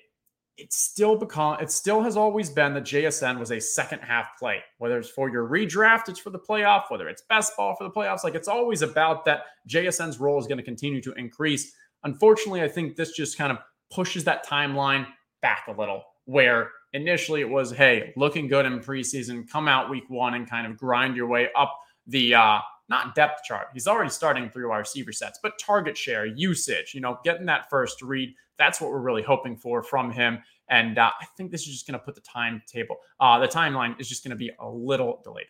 it's 0.60 0.78
still 0.78 1.16
become 1.16 1.60
it 1.60 1.72
still 1.72 2.02
has 2.02 2.18
always 2.18 2.50
been 2.50 2.74
that 2.74 2.84
JSN 2.84 3.40
was 3.40 3.52
a 3.52 3.60
second 3.60 4.00
half 4.00 4.38
play. 4.38 4.60
Whether 4.78 4.98
it's 4.98 5.10
for 5.10 5.30
your 5.30 5.48
redraft, 5.48 6.10
it's 6.10 6.20
for 6.20 6.30
the 6.30 6.40
playoff, 6.40 6.84
whether 6.90 7.08
it's 7.08 7.24
best 7.30 7.56
ball 7.58 7.76
for 7.76 7.84
the 7.84 7.90
playoffs, 7.90 8.24
like 8.24 8.36
it's 8.36 8.48
always 8.48 8.82
about 8.82 9.26
that 9.26 9.44
JSN's 9.68 10.20
role 10.20 10.40
is 10.40 10.48
going 10.48 10.58
to 10.58 10.64
continue 10.64 11.02
to 11.02 11.14
increase. 11.14 11.74
Unfortunately, 12.04 12.62
I 12.62 12.68
think 12.68 12.96
this 12.96 13.12
just 13.12 13.38
kind 13.38 13.52
of 13.52 13.58
pushes 13.92 14.24
that 14.26 14.46
timeline 14.46 15.06
back 15.42 15.66
a 15.68 15.72
little 15.72 16.04
where 16.26 16.72
initially 16.94 17.42
it 17.42 17.50
was, 17.50 17.72
hey, 17.72 18.14
looking 18.16 18.48
good 18.48 18.66
in 18.66 18.80
preseason, 18.80 19.50
come 19.50 19.68
out 19.68 19.90
week 19.90 20.10
one 20.10 20.36
and 20.36 20.50
kind 20.50 20.68
of 20.68 20.78
grind 20.78 21.16
your 21.16 21.28
way 21.28 21.50
up 21.58 21.76
the 22.08 22.34
uh 22.36 22.60
not 22.90 23.16
depth 23.16 23.44
chart. 23.44 23.68
He's 23.74 23.88
already 23.88 24.10
starting 24.10 24.50
through 24.50 24.72
our 24.72 24.80
receiver 24.80 25.12
sets, 25.12 25.40
but 25.42 25.58
target 25.60 25.98
share, 25.98 26.26
usage, 26.26 26.94
you 26.94 27.02
know, 27.02 27.20
getting 27.24 27.46
that 27.46 27.70
first 27.70 28.02
read. 28.02 28.34
That's 28.58 28.82
what 28.82 28.90
we're 28.90 29.00
really 29.00 29.22
hoping 29.22 29.56
for 29.56 29.84
from 29.84 30.12
him. 30.12 30.40
And 30.70 30.98
uh, 30.98 31.12
I 31.20 31.26
think 31.38 31.52
this 31.52 31.62
is 31.62 31.74
just 31.74 31.88
going 31.88 32.00
to 32.00 32.06
put 32.06 32.16
the 32.16 32.22
timetable, 32.22 32.98
uh, 33.20 33.40
the 33.40 33.48
timeline 33.48 34.00
is 34.00 34.10
just 34.10 34.24
going 34.24 34.32
to 34.32 34.38
be 34.38 34.52
a 34.60 34.70
little 34.70 35.22
delayed. 35.24 35.46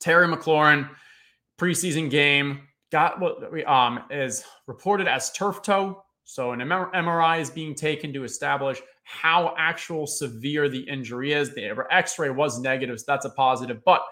Terry 0.00 0.26
McLaurin, 0.26 0.88
preseason 1.58 2.10
game, 2.10 2.60
got 2.90 3.20
what 3.20 3.66
um, 3.66 4.00
is 4.10 4.44
reported 4.66 5.08
as 5.08 5.32
turf 5.32 5.62
toe. 5.62 6.04
So 6.24 6.52
an 6.52 6.60
MRI 6.60 7.40
is 7.40 7.50
being 7.50 7.74
taken 7.74 8.12
to 8.14 8.24
establish 8.24 8.80
how 9.04 9.54
actual 9.58 10.06
severe 10.06 10.68
the 10.68 10.80
injury 10.80 11.32
is. 11.32 11.54
The 11.54 11.84
X-ray 11.90 12.30
was 12.30 12.58
negative, 12.60 12.98
so 12.98 13.04
that's 13.06 13.26
a 13.26 13.30
positive. 13.30 13.84
But 13.84 14.02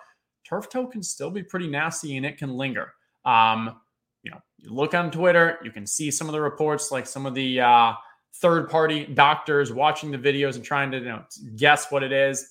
turf 0.44 0.68
toe 0.68 0.86
can 0.86 1.02
still 1.02 1.30
be 1.30 1.42
pretty 1.42 1.68
nasty 1.68 2.16
and 2.16 2.26
it 2.26 2.38
can 2.38 2.56
linger. 2.56 2.92
Um, 3.24 3.80
you 4.22 4.30
know, 4.30 4.38
you 4.58 4.72
look 4.72 4.94
on 4.94 5.10
Twitter, 5.10 5.58
you 5.62 5.70
can 5.70 5.86
see 5.86 6.10
some 6.10 6.28
of 6.28 6.32
the 6.32 6.40
reports, 6.40 6.90
like 6.90 7.06
some 7.06 7.26
of 7.26 7.34
the 7.34 7.60
uh, 7.60 7.92
third-party 8.36 9.06
doctors 9.14 9.72
watching 9.72 10.10
the 10.10 10.18
videos 10.18 10.56
and 10.56 10.64
trying 10.64 10.90
to 10.92 10.98
you 10.98 11.04
know, 11.04 11.24
guess 11.56 11.90
what 11.90 12.02
it 12.02 12.12
is. 12.12 12.48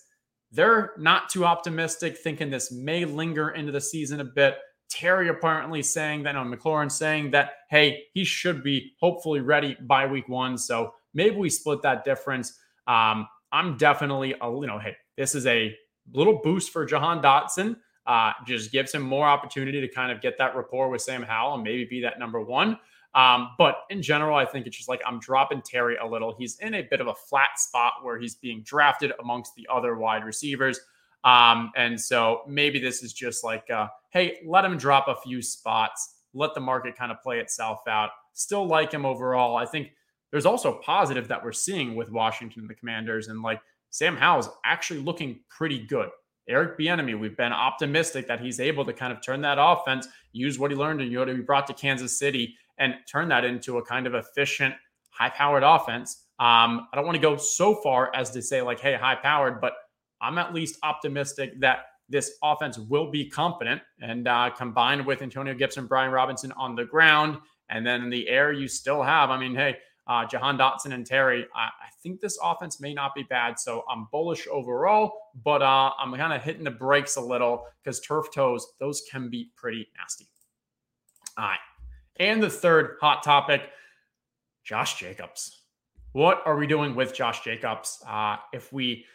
They're 0.51 0.91
not 0.97 1.29
too 1.29 1.45
optimistic, 1.45 2.17
thinking 2.17 2.49
this 2.49 2.71
may 2.71 3.05
linger 3.05 3.51
into 3.51 3.71
the 3.71 3.79
season 3.79 4.19
a 4.19 4.25
bit. 4.25 4.57
Terry 4.89 5.29
apparently 5.29 5.81
saying 5.81 6.23
that, 6.23 6.33
no, 6.33 6.41
McLaurin 6.41 6.91
saying 6.91 7.31
that, 7.31 7.53
hey, 7.69 8.03
he 8.13 8.25
should 8.25 8.61
be 8.61 8.91
hopefully 8.99 9.39
ready 9.39 9.77
by 9.79 10.05
week 10.05 10.27
one. 10.27 10.57
So 10.57 10.93
maybe 11.13 11.37
we 11.37 11.49
split 11.49 11.81
that 11.83 12.03
difference. 12.03 12.59
Um, 12.87 13.27
I'm 13.53 13.77
definitely, 13.77 14.35
a, 14.41 14.51
you 14.51 14.67
know, 14.67 14.79
hey, 14.79 14.97
this 15.17 15.35
is 15.35 15.45
a 15.45 15.73
little 16.13 16.39
boost 16.43 16.71
for 16.71 16.85
Jahan 16.85 17.21
Dotson. 17.21 17.77
Uh, 18.07 18.31
just 18.47 18.71
gives 18.71 18.93
him 18.93 19.01
more 19.03 19.27
opportunity 19.27 19.79
to 19.79 19.87
kind 19.87 20.11
of 20.11 20.21
get 20.21 20.37
that 20.37 20.55
rapport 20.55 20.89
with 20.89 21.01
Sam 21.01 21.21
Howell 21.21 21.55
and 21.55 21.63
maybe 21.63 21.85
be 21.85 22.01
that 22.01 22.17
number 22.17 22.41
one. 22.41 22.77
Um, 23.13 23.49
but 23.57 23.83
in 23.89 24.01
general, 24.01 24.35
I 24.35 24.45
think 24.45 24.65
it's 24.65 24.77
just 24.77 24.89
like 24.89 25.01
I'm 25.05 25.19
dropping 25.19 25.61
Terry 25.61 25.97
a 25.97 26.05
little. 26.05 26.33
He's 26.37 26.57
in 26.59 26.75
a 26.75 26.81
bit 26.81 27.01
of 27.01 27.07
a 27.07 27.13
flat 27.13 27.57
spot 27.57 27.93
where 28.01 28.17
he's 28.17 28.35
being 28.35 28.63
drafted 28.63 29.11
amongst 29.19 29.53
the 29.55 29.67
other 29.71 29.95
wide 29.95 30.23
receivers. 30.23 30.79
Um, 31.23 31.71
and 31.75 31.99
so 31.99 32.41
maybe 32.47 32.79
this 32.79 33.03
is 33.03 33.13
just 33.13 33.43
like, 33.43 33.69
uh, 33.69 33.87
hey, 34.09 34.39
let 34.45 34.65
him 34.65 34.77
drop 34.77 35.07
a 35.07 35.15
few 35.15 35.41
spots, 35.41 36.15
let 36.33 36.53
the 36.55 36.61
market 36.61 36.97
kind 36.97 37.11
of 37.11 37.21
play 37.21 37.39
itself 37.39 37.81
out. 37.87 38.09
Still 38.33 38.65
like 38.65 38.91
him 38.91 39.05
overall. 39.05 39.57
I 39.57 39.65
think 39.65 39.91
there's 40.31 40.45
also 40.45 40.79
positive 40.79 41.27
that 41.27 41.43
we're 41.43 41.51
seeing 41.51 41.95
with 41.95 42.09
Washington 42.09 42.65
the 42.65 42.73
Commanders, 42.73 43.27
and 43.27 43.41
like 43.41 43.61
Sam 43.91 44.17
Howell's 44.17 44.49
actually 44.65 45.01
looking 45.01 45.41
pretty 45.49 45.79
good. 45.79 46.09
Eric 46.49 46.77
Bieniemy, 46.77 47.17
we've 47.19 47.37
been 47.37 47.53
optimistic 47.53 48.27
that 48.27 48.41
he's 48.41 48.59
able 48.59 48.83
to 48.85 48.93
kind 48.93 49.13
of 49.13 49.21
turn 49.21 49.41
that 49.41 49.57
offense, 49.59 50.07
use 50.31 50.57
what 50.57 50.71
he 50.71 50.77
learned 50.77 51.01
and 51.01 51.11
you 51.11 51.19
know 51.19 51.25
to 51.25 51.35
be 51.35 51.41
brought 51.41 51.67
to 51.67 51.73
Kansas 51.73 52.17
City, 52.17 52.55
and 52.79 52.95
turn 53.09 53.27
that 53.29 53.45
into 53.45 53.77
a 53.77 53.85
kind 53.85 54.07
of 54.07 54.15
efficient, 54.15 54.73
high-powered 55.11 55.63
offense. 55.63 56.25
Um, 56.39 56.87
I 56.91 56.95
don't 56.95 57.05
want 57.05 57.15
to 57.15 57.21
go 57.21 57.37
so 57.37 57.75
far 57.75 58.13
as 58.15 58.31
to 58.31 58.41
say 58.41 58.61
like, 58.61 58.79
hey, 58.79 58.95
high-powered, 58.95 59.61
but 59.61 59.73
I'm 60.19 60.37
at 60.37 60.53
least 60.53 60.79
optimistic 60.83 61.59
that 61.59 61.79
this 62.09 62.33
offense 62.43 62.77
will 62.77 63.11
be 63.11 63.29
competent. 63.29 63.81
And 64.01 64.27
uh, 64.27 64.49
combined 64.49 65.05
with 65.05 65.21
Antonio 65.21 65.53
Gibson, 65.53 65.85
Brian 65.85 66.11
Robinson 66.11 66.51
on 66.53 66.75
the 66.75 66.85
ground, 66.85 67.37
and 67.69 67.85
then 67.85 68.01
in 68.03 68.09
the 68.09 68.27
air, 68.27 68.51
you 68.51 68.67
still 68.67 69.01
have. 69.01 69.29
I 69.29 69.39
mean, 69.39 69.55
hey, 69.55 69.77
uh, 70.11 70.25
Jahan 70.25 70.57
Dotson 70.57 70.93
and 70.93 71.05
Terry, 71.05 71.47
I, 71.55 71.67
I, 71.67 71.89
think 72.03 72.19
this 72.19 72.37
offense 72.43 72.81
may 72.81 72.93
not 72.93 73.15
be 73.15 73.23
bad. 73.23 73.57
So 73.57 73.85
I'm 73.89 74.09
bullish 74.11 74.45
overall, 74.51 75.13
but 75.45 75.61
uh, 75.61 75.91
I'm 75.97 76.13
kind 76.15 76.33
of 76.33 76.43
hitting 76.43 76.65
the 76.65 76.71
brakes 76.71 77.15
a 77.15 77.21
little 77.21 77.63
because 77.81 78.01
turf 78.01 78.25
toes, 78.33 78.73
those 78.77 79.03
can 79.09 79.29
be 79.29 79.51
pretty 79.55 79.87
nasty. 79.97 80.27
All 81.37 81.45
right. 81.45 81.59
And 82.17 82.43
the 82.43 82.49
third 82.49 82.97
hot 82.99 83.23
topic 83.23 83.61
Josh 84.65 84.99
Jacobs. 84.99 85.61
What 86.11 86.41
are 86.45 86.57
we 86.57 86.67
doing 86.67 86.93
with 86.93 87.13
Josh 87.13 87.41
Jacobs? 87.41 88.03
Uh, 88.05 88.35
if 88.51 88.73
we 88.73 89.05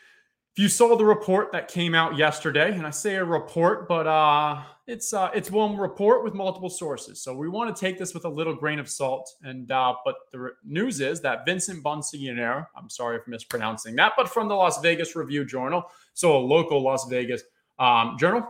if 0.57 0.63
you 0.63 0.71
saw 0.71 0.97
the 0.97 1.05
report 1.05 1.53
that 1.53 1.69
came 1.69 1.95
out 1.95 2.17
yesterday, 2.17 2.73
and 2.73 2.87
I 2.87 2.91
say 2.91 3.17
a 3.17 3.25
report, 3.25 3.87
but 3.87 4.07
uh, 4.07 4.63
it's 4.87 5.13
uh, 5.13 5.29
it's 5.35 5.51
one 5.51 5.77
report 5.77 6.25
with 6.25 6.33
multiple 6.33 6.71
sources, 6.71 7.21
so 7.21 7.37
we 7.37 7.47
want 7.47 7.77
to 7.77 7.79
take 7.79 7.99
this 7.99 8.15
with 8.15 8.25
a 8.25 8.29
little 8.31 8.55
grain 8.55 8.79
of 8.79 8.89
salt. 8.89 9.31
And 9.43 9.71
uh, 9.71 9.97
but 10.03 10.15
the 10.33 10.53
news 10.65 11.03
is 11.03 11.21
that 11.21 11.45
Vincent 11.45 11.85
Bonsignore, 11.85 12.69
I'm 12.75 12.89
sorry 12.89 13.19
for 13.23 13.29
mispronouncing 13.29 13.97
that, 13.97 14.15
but 14.17 14.31
from 14.31 14.49
the 14.49 14.55
Las 14.55 14.81
Vegas 14.81 15.15
Review 15.15 15.45
Journal, 15.45 15.91
so 16.15 16.35
a 16.35 16.39
local 16.39 16.81
Las 16.81 17.07
Vegas 17.11 17.43
um, 17.79 18.17
journal, 18.19 18.49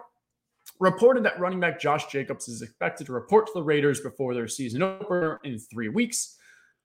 reported 0.79 1.25
that 1.25 1.41
running 1.41 1.59
back 1.59 1.81
Josh 1.81 2.07
Jacobs 2.07 2.47
is 2.47 2.63
expected 2.63 3.09
to 3.09 3.15
report 3.15 3.49
to 3.49 3.53
the 3.53 3.65
Raiders 3.65 4.01
before 4.01 4.33
their 4.33 4.47
season 4.47 4.81
opener 4.81 5.41
in 5.43 5.59
three 5.59 5.89
weeks. 5.89 6.37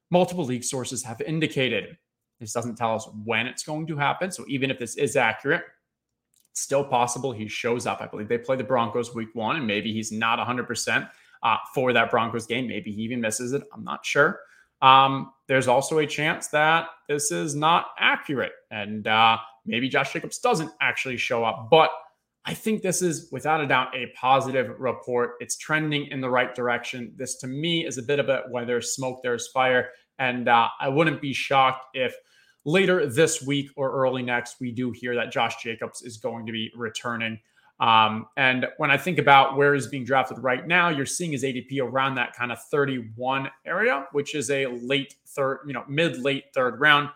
Multiple 0.10 0.46
league 0.46 0.64
sources 0.64 1.04
have 1.04 1.22
indicated 1.22 1.96
this 2.42 2.52
doesn't 2.52 2.76
tell 2.76 2.96
us 2.96 3.08
when 3.24 3.48
it's 3.48 3.64
going 3.64 3.88
to 3.88 3.96
happen. 3.96 4.32
So 4.32 4.44
even 4.50 4.70
if 4.70 4.80
this 4.80 4.98
is 4.98 5.16
accurate, 5.16 5.64
it's 6.50 6.62
still 6.62 6.84
possible 6.84 7.32
he 7.32 7.48
shows 7.48 7.86
up. 7.86 8.02
I 8.02 8.08
believe 8.08 8.28
they 8.28 8.38
play 8.38 8.58
the 8.58 8.64
Broncos 8.64 9.16
week 9.16 9.30
one, 9.34 9.56
and 9.56 9.66
maybe 9.66 9.94
he's 9.94 10.12
not 10.12 10.40
100% 10.40 11.10
uh, 11.44 11.58
for 11.74 11.94
that 11.94 12.12
Broncos 12.12 12.46
game. 12.46 12.68
Maybe 12.68 12.92
he 12.92 13.04
even 13.04 13.22
misses 13.22 13.54
it. 13.54 13.64
I'm 13.74 13.84
not 13.84 14.06
sure. 14.06 14.40
Um, 14.82 15.32
there's 15.48 15.68
also 15.68 16.00
a 16.00 16.08
chance 16.08 16.48
that 16.48 16.88
this 17.08 17.32
is 17.32 17.56
not 17.56 17.88
accurate, 18.00 18.54
and 18.72 19.08
uh, 19.08 19.38
maybe 19.66 19.88
Josh 19.88 20.12
Jacobs 20.12 20.40
doesn't 20.40 20.72
actually 20.82 21.18
show 21.18 21.44
up. 21.44 21.70
But 21.70 21.92
I 22.44 22.56
think 22.56 22.82
this 22.82 23.04
is 23.04 23.30
without 23.32 23.62
a 23.62 23.68
doubt 23.68 23.96
a 23.96 24.12
positive 24.20 24.74
report. 24.80 25.36
It's 25.40 25.58
trending 25.58 26.08
in 26.08 26.22
the 26.22 26.30
right 26.30 26.54
direction. 26.56 27.14
This 27.16 27.36
to 27.38 27.48
me 27.48 27.86
is 27.86 28.00
a 28.00 28.04
bit 28.04 28.18
of 28.18 28.30
a 28.30 28.44
where 28.50 28.66
there's 28.66 28.94
smoke, 28.94 29.22
there's 29.22 29.48
fire. 29.50 29.90
And 30.18 30.48
uh, 30.48 30.70
I 30.80 30.90
wouldn't 30.90 31.22
be 31.22 31.34
shocked 31.34 31.86
if 31.94 32.16
later 32.66 33.08
this 33.08 33.42
week 33.42 33.70
or 33.76 33.92
early 33.92 34.24
next, 34.24 34.58
we 34.60 34.72
do 34.72 34.92
hear 34.92 35.16
that 35.16 35.32
Josh 35.32 35.62
Jacobs 35.62 36.02
is 36.02 36.18
going 36.18 36.46
to 36.46 36.52
be 36.52 36.72
returning. 36.76 37.40
Um, 37.80 38.28
and 38.38 38.68
when 38.78 38.92
I 38.92 38.98
think 38.98 39.18
about 39.18 39.58
where 39.58 39.74
he's 39.74 39.88
being 39.88 40.04
drafted 40.04 40.38
right 40.40 40.68
now, 40.68 40.90
you're 40.90 41.08
seeing 41.08 41.32
his 41.32 41.44
ADP 41.44 41.82
around 41.82 42.16
that 42.16 42.34
kind 42.34 42.52
of 42.52 42.62
31 42.66 43.50
area, 43.66 44.06
which 44.12 44.36
is 44.36 44.52
a 44.52 44.68
late 44.68 45.16
third, 45.30 45.62
you 45.66 45.74
know, 45.74 45.84
mid 45.88 46.20
late 46.20 46.46
third 46.54 46.80
round. 46.80 47.10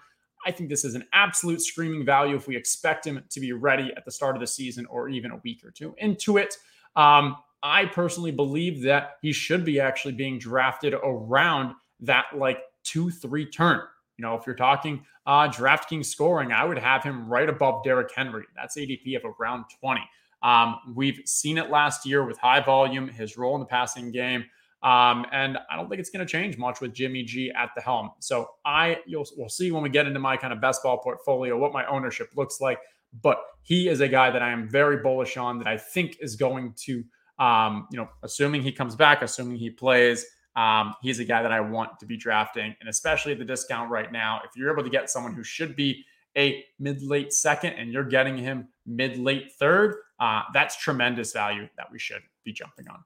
I 0.46 0.52
think 0.52 0.70
this 0.70 0.84
is 0.84 0.96
an 0.96 1.06
absolute 1.14 1.62
screaming 1.62 2.06
value 2.06 2.36
if 2.36 2.48
we 2.48 2.56
expect 2.56 3.06
him 3.06 3.24
to 3.30 3.40
be 3.40 3.52
ready 3.52 3.92
at 3.96 4.06
the 4.06 4.12
start 4.12 4.36
of 4.36 4.40
the 4.40 4.48
season 4.48 4.86
or 4.88 5.08
even 5.10 5.32
a 5.32 5.38
week 5.44 5.64
or 5.64 5.72
two 5.72 5.94
into 6.00 6.38
it. 6.38 6.56
Um, 6.96 7.38
I 7.62 7.86
personally 7.86 8.32
believe 8.32 8.82
that 8.84 9.18
he 9.22 9.34
should 9.34 9.66
be 9.66 9.80
actually 9.80 10.14
being 10.14 10.38
drafted 10.38 10.94
around 10.94 11.74
that 12.02 12.26
like 12.36 12.60
two, 12.84 13.10
three 13.10 13.46
turn. 13.50 13.82
You 14.18 14.24
know, 14.24 14.36
if 14.36 14.46
you're 14.46 14.56
talking 14.56 15.04
uh, 15.26 15.50
DraftKings 15.50 16.06
scoring, 16.06 16.52
I 16.52 16.64
would 16.64 16.78
have 16.78 17.04
him 17.04 17.28
right 17.28 17.50
above 17.50 17.84
Derrick 17.84 18.12
Henry. 18.16 18.46
That's 18.56 18.78
ADP 18.78 19.18
of 19.18 19.24
around 19.40 19.66
20. 19.80 20.02
Um, 20.42 20.80
we've 20.94 21.22
seen 21.26 21.58
it 21.58 21.70
last 21.70 22.06
year 22.06 22.26
with 22.26 22.38
high 22.38 22.60
volume, 22.60 23.08
his 23.08 23.38
role 23.38 23.56
in 23.56 23.60
the 23.60 23.66
passing 23.66 24.12
game. 24.12 24.46
Um, 24.84 25.26
and 25.32 25.58
I 25.72 25.76
don't 25.76 25.90
think 25.90 26.00
it's 26.00 26.12
going 26.12 26.26
to 26.26 26.32
change 26.32 26.60
much 26.60 26.80
with 26.80 26.94
Jimmy 26.94 27.24
G 27.24 27.52
at 27.52 27.72
the 27.76 27.82
helm. 27.82 28.12
So 28.20 28.50
I, 28.64 29.00
you'll 29.08 29.26
we'll 29.36 29.50
see 29.50 29.72
when 29.72 29.82
we 29.82 29.90
get 29.90 30.06
into 30.06 30.20
my 30.20 30.38
kind 30.38 30.54
of 30.54 30.62
best 30.62 30.84
ball 30.84 31.00
portfolio 31.00 31.58
what 31.58 31.74
my 31.74 31.86
ownership 31.88 32.30
looks 32.36 32.62
like. 32.62 32.78
But 33.24 33.42
he 33.64 33.90
is 33.90 34.02
a 34.02 34.08
guy 34.08 34.30
that 34.30 34.44
I 34.44 34.52
am 34.52 34.70
very 34.70 34.98
bullish 34.98 35.38
on 35.38 35.58
that 35.58 35.68
I 35.68 35.78
think 35.78 36.18
is 36.20 36.36
going 36.36 36.74
to, 36.84 37.04
um, 37.40 37.88
you 37.92 37.98
know, 37.98 38.10
assuming 38.22 38.62
he 38.62 38.72
comes 38.72 38.96
back, 38.96 39.24
assuming 39.24 39.58
he 39.58 39.72
plays, 39.72 40.26
um, 40.56 40.96
he's 41.02 41.20
a 41.20 41.26
guy 41.26 41.42
that 41.42 41.52
I 41.52 41.60
want 41.60 42.00
to 42.00 42.06
be 42.06 42.18
drafting, 42.18 42.76
and 42.80 42.90
especially 42.90 43.34
the 43.34 43.46
discount 43.46 43.90
right 43.90 44.12
now. 44.12 44.42
If 44.46 44.56
you're 44.56 44.72
able 44.72 44.84
to 44.84 44.90
get 44.90 45.10
someone 45.10 45.34
who 45.34 45.44
should 45.44 45.76
be 45.76 46.06
a 46.38 46.66
mid 46.80 47.02
late 47.02 47.34
second 47.34 47.74
and 47.74 47.92
you're 47.92 48.04
getting 48.04 48.38
him 48.38 48.68
mid 48.86 49.18
late 49.18 49.54
third, 49.54 49.96
uh, 50.20 50.44
that's 50.54 50.78
tremendous 50.78 51.34
value 51.34 51.68
that 51.78 51.92
we 51.92 52.00
should 52.00 52.22
be 52.44 52.54
jumping 52.54 52.88
on. 52.88 53.04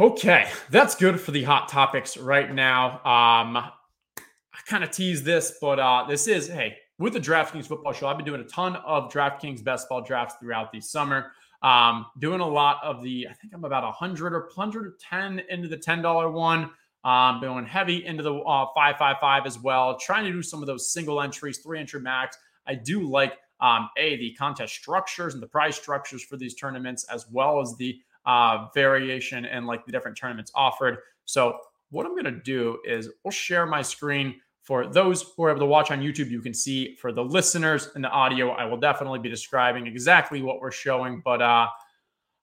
Okay, 0.00 0.48
that's 0.70 0.94
good 0.94 1.20
for 1.20 1.32
the 1.32 1.42
hot 1.42 1.68
topics 1.68 2.16
right 2.16 2.52
now. 2.52 2.92
Um, 3.04 3.56
I 3.56 4.58
kind 4.66 4.82
of 4.82 4.90
tease 4.90 5.22
this, 5.22 5.58
but 5.60 5.78
uh, 5.78 6.06
this 6.08 6.26
is 6.26 6.48
hey 6.48 6.76
with 6.98 7.12
the 7.12 7.20
DraftKings 7.20 7.66
football 7.66 7.92
show. 7.92 8.06
I've 8.06 8.16
been 8.16 8.24
doing 8.24 8.40
a 8.40 8.44
ton 8.44 8.76
of 8.76 9.12
DraftKings 9.12 9.62
best 9.62 9.88
ball 9.88 10.00
drafts 10.00 10.36
throughout 10.40 10.72
the 10.72 10.80
summer. 10.80 11.32
Um, 11.62 12.06
doing 12.18 12.40
a 12.40 12.46
lot 12.46 12.78
of 12.82 13.02
the, 13.02 13.28
I 13.28 13.34
think 13.34 13.52
I'm 13.54 13.64
about 13.64 13.84
100 13.84 14.34
or 14.34 14.40
110 14.54 15.42
into 15.48 15.68
the 15.68 15.76
$10 15.76 16.32
one. 16.32 16.70
Um, 17.04 17.40
going 17.40 17.66
heavy 17.66 18.06
into 18.06 18.22
the 18.22 18.32
uh, 18.32 18.66
555 18.76 19.44
as 19.44 19.58
well, 19.58 19.98
trying 19.98 20.24
to 20.24 20.30
do 20.30 20.40
some 20.40 20.60
of 20.60 20.68
those 20.68 20.92
single 20.92 21.20
entries, 21.20 21.58
three 21.58 21.80
entry 21.80 22.00
max. 22.00 22.36
I 22.64 22.76
do 22.76 23.08
like 23.08 23.32
um, 23.58 23.88
a 23.96 24.16
the 24.18 24.34
contest 24.34 24.74
structures 24.74 25.34
and 25.34 25.42
the 25.42 25.48
prize 25.48 25.74
structures 25.74 26.22
for 26.22 26.36
these 26.36 26.54
tournaments, 26.54 27.04
as 27.10 27.26
well 27.28 27.60
as 27.60 27.74
the 27.76 27.98
uh, 28.24 28.66
variation 28.74 29.44
and 29.44 29.66
like 29.66 29.84
the 29.84 29.92
different 29.92 30.16
tournaments 30.16 30.52
offered. 30.54 30.98
So 31.24 31.58
what 31.90 32.06
I'm 32.06 32.12
going 32.12 32.24
to 32.24 32.40
do 32.40 32.78
is 32.84 33.08
we'll 33.24 33.32
share 33.32 33.66
my 33.66 33.82
screen 33.82 34.36
for 34.62 34.86
those 34.86 35.22
who 35.36 35.44
are 35.44 35.50
able 35.50 35.60
to 35.60 35.66
watch 35.66 35.90
on 35.90 36.00
YouTube, 36.00 36.30
you 36.30 36.40
can 36.40 36.54
see 36.54 36.94
for 36.94 37.12
the 37.12 37.22
listeners 37.22 37.90
in 37.96 38.02
the 38.02 38.10
audio, 38.10 38.50
I 38.50 38.64
will 38.64 38.76
definitely 38.76 39.18
be 39.18 39.28
describing 39.28 39.86
exactly 39.86 40.40
what 40.40 40.60
we're 40.60 40.70
showing. 40.70 41.20
But 41.24 41.42
uh, 41.42 41.66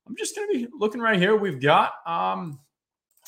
I'm 0.07 0.15
just 0.17 0.35
going 0.35 0.47
to 0.51 0.59
be 0.59 0.67
looking 0.77 0.99
right 0.99 1.17
here. 1.17 1.37
We've 1.37 1.61
got 1.61 1.93
um, 2.05 2.59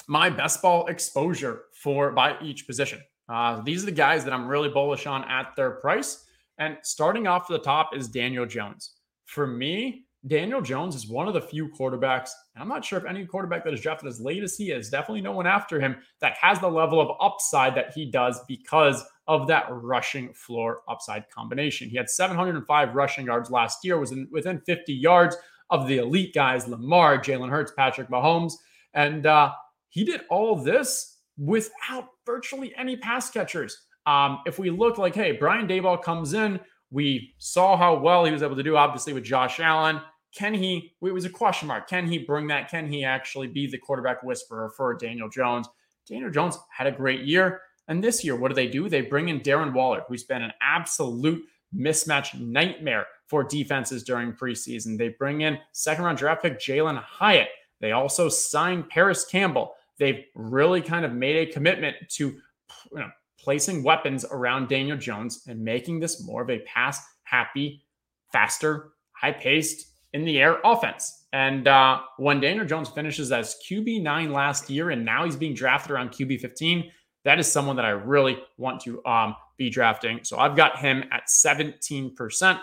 my 0.08 0.30
best 0.30 0.62
ball 0.62 0.88
exposure 0.88 1.64
for 1.74 2.12
by 2.12 2.36
each 2.42 2.68
position. 2.68 3.00
Uh, 3.30 3.62
these 3.62 3.84
are 3.84 3.86
the 3.86 3.94
guys 3.94 4.26
that 4.26 4.34
I'm 4.34 4.46
really 4.48 4.68
bullish 4.68 5.08
on 5.08 5.24
at 5.24 5.56
their 5.56 5.72
price. 5.72 6.26
And 6.58 6.78
starting 6.84 7.28
off 7.28 7.48
the 7.48 7.60
top 7.60 7.96
is 7.96 8.10
Daniel 8.10 8.46
Jones. 8.46 8.96
For 9.26 9.48
me, 9.48 10.06
Daniel 10.28 10.62
Jones 10.62 10.96
is 10.96 11.08
one 11.08 11.28
of 11.28 11.34
the 11.34 11.42
few 11.42 11.68
quarterbacks. 11.70 12.30
and 12.54 12.62
I'm 12.62 12.68
not 12.68 12.86
sure 12.86 13.00
if 13.00 13.06
any 13.06 13.26
quarterback 13.26 13.64
that 13.64 13.74
is 13.74 13.82
drafted 13.82 14.08
as 14.08 14.22
late 14.22 14.44
as 14.44 14.56
he 14.56 14.72
is, 14.72 14.90
definitely 14.90 15.22
no 15.22 15.32
one 15.32 15.48
after 15.48 15.80
him 15.80 15.96
that 16.20 16.38
has 16.40 16.60
the 16.60 16.70
level 16.70 17.02
of 17.02 17.18
upside 17.20 17.74
that 17.76 17.94
he 17.94 18.06
does 18.06 18.40
because 18.48 19.04
of 19.28 19.48
that 19.48 19.66
rushing 19.70 20.32
floor 20.34 20.82
upside 20.88 21.28
combination. 21.30 21.90
He 21.90 21.98
had 21.98 22.10
705 22.10 22.94
rushing 22.94 23.26
yards 23.26 23.50
last 23.50 23.84
year, 23.84 24.00
was 24.00 24.12
in, 24.12 24.28
within 24.32 24.62
50 24.62 24.94
yards 24.94 25.36
of 25.72 25.88
the 25.88 25.98
elite 25.98 26.36
guys 26.36 26.68
Lamar, 26.68 27.18
Jalen 27.18 27.50
Hurts, 27.50 27.72
Patrick 27.76 28.10
Mahomes. 28.10 28.54
And 28.94 29.26
uh, 29.26 29.54
he 29.90 30.04
did 30.04 30.22
all 30.30 30.56
this 30.56 31.18
without 31.38 32.10
virtually 32.26 32.76
any 32.78 32.96
pass 32.96 33.32
catchers. 33.32 33.76
Um, 34.06 34.40
if 34.46 34.60
we 34.60 34.70
look 34.70 34.98
like, 34.98 35.16
hey, 35.16 35.32
Brian 35.32 35.68
Daboll 35.68 36.02
comes 36.02 36.34
in, 36.34 36.60
we 36.92 37.34
saw 37.38 37.78
how 37.78 37.98
well 37.98 38.26
he 38.26 38.32
was 38.32 38.44
able 38.44 38.58
to 38.58 38.64
do, 38.64 38.76
obviously, 38.76 39.14
with 39.14 39.24
Josh 39.24 39.60
Allen. 39.60 40.02
Can 40.36 40.54
he? 40.54 40.94
It 41.02 41.14
was 41.14 41.26
a 41.26 41.30
question 41.30 41.68
mark. 41.68 41.88
Can 41.88 42.08
he 42.08 42.20
bring 42.20 42.48
that? 42.48 42.70
Can 42.70 42.92
he 42.92 43.04
actually 43.04 43.48
be 43.48 43.68
the 43.68 43.78
quarterback 43.78 44.24
whisperer 44.24 44.70
for 44.70 44.94
Daniel 44.94 45.30
Jones? 45.30 45.68
Daniel 46.08 46.32
Jones 46.32 46.58
had 46.70 46.88
a 46.88 46.92
great 46.92 47.22
year. 47.22 47.62
And 47.88 48.04
this 48.04 48.24
year, 48.24 48.36
what 48.36 48.50
do 48.50 48.56
they 48.56 48.68
do? 48.68 48.88
They 48.88 49.02
bring 49.02 49.30
in 49.30 49.42
Darren 49.42 49.74
Waller, 49.74 50.04
who's 50.08 50.24
been 50.24 50.42
an 50.42 50.54
absolute 50.62 51.44
mismatch 51.76 52.40
nightmare 52.40 53.08
for 53.28 53.44
defenses 53.44 54.04
during 54.04 54.34
preseason. 54.34 54.98
They 54.98 55.10
bring 55.10 55.42
in 55.42 55.58
second 55.72 56.04
round 56.04 56.18
draft 56.18 56.44
pick 56.44 56.60
Jalin 56.60 57.02
Hyatt. 57.02 57.50
They 57.80 57.92
also 57.92 58.30
signed 58.30 58.90
Parris 58.90 59.26
Campbell. 59.26 59.74
They've 59.98 60.24
really 60.36 60.82
kind 60.82 61.06
of 61.06 61.14
made 61.14 61.48
a 61.48 61.52
commitment 61.52 61.96
to 62.12 62.28
you 62.30 63.00
know, 63.00 63.10
placing 63.40 63.84
weapons 63.84 64.26
around 64.26 64.70
Daniel 64.70 64.98
Jones 64.98 65.44
and 65.48 65.64
making 65.64 66.00
this 66.00 66.26
more 66.26 66.42
of 66.42 66.50
a 66.50 66.60
pass 66.60 67.02
happy, 67.24 67.84
faster, 68.32 68.92
high 69.14 69.32
paced, 69.32 69.91
in 70.14 70.26
the 70.26 70.40
air 70.40 70.60
offense. 70.64 71.26
And 71.34 71.68
uh, 71.68 72.02
when 72.18 72.42
Daniel 72.42 72.66
Jones 72.66 72.90
finishes 72.90 73.32
as 73.32 73.56
QB9 73.70 74.32
last 74.32 74.70
year 74.70 74.90
and 74.90 75.06
now 75.06 75.24
he's 75.24 75.36
being 75.36 75.54
drafted 75.54 75.92
around 75.92 76.10
QB15, 76.10 76.90
that 77.24 77.40
is 77.40 77.50
someone 77.50 77.76
that 77.76 77.86
I 77.86 77.92
really 77.92 78.40
want 78.58 78.82
to 78.82 79.04
um, 79.06 79.36
be 79.58 79.70
drafting. 79.70 80.20
So 80.24 80.38
I've 80.38 80.56
got 80.56 80.80
him 80.80 81.04
at 81.12 81.28
17%. 81.28 82.60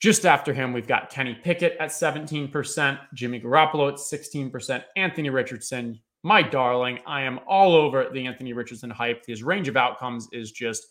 Just 0.00 0.26
after 0.26 0.52
him, 0.52 0.72
we've 0.72 0.86
got 0.86 1.10
Kenny 1.10 1.38
Pickett 1.42 1.76
at 1.78 1.90
17%, 1.90 2.98
Jimmy 3.14 3.40
Garoppolo 3.40 3.88
at 3.92 3.98
16%, 3.98 4.82
Anthony 4.96 5.30
Richardson, 5.30 6.00
my 6.24 6.42
darling. 6.42 6.98
I 7.06 7.22
am 7.22 7.38
all 7.46 7.74
over 7.74 8.08
the 8.12 8.26
Anthony 8.26 8.52
Richardson 8.52 8.90
hype. 8.90 9.24
His 9.26 9.42
range 9.42 9.68
of 9.68 9.76
outcomes 9.76 10.28
is 10.32 10.50
just 10.50 10.86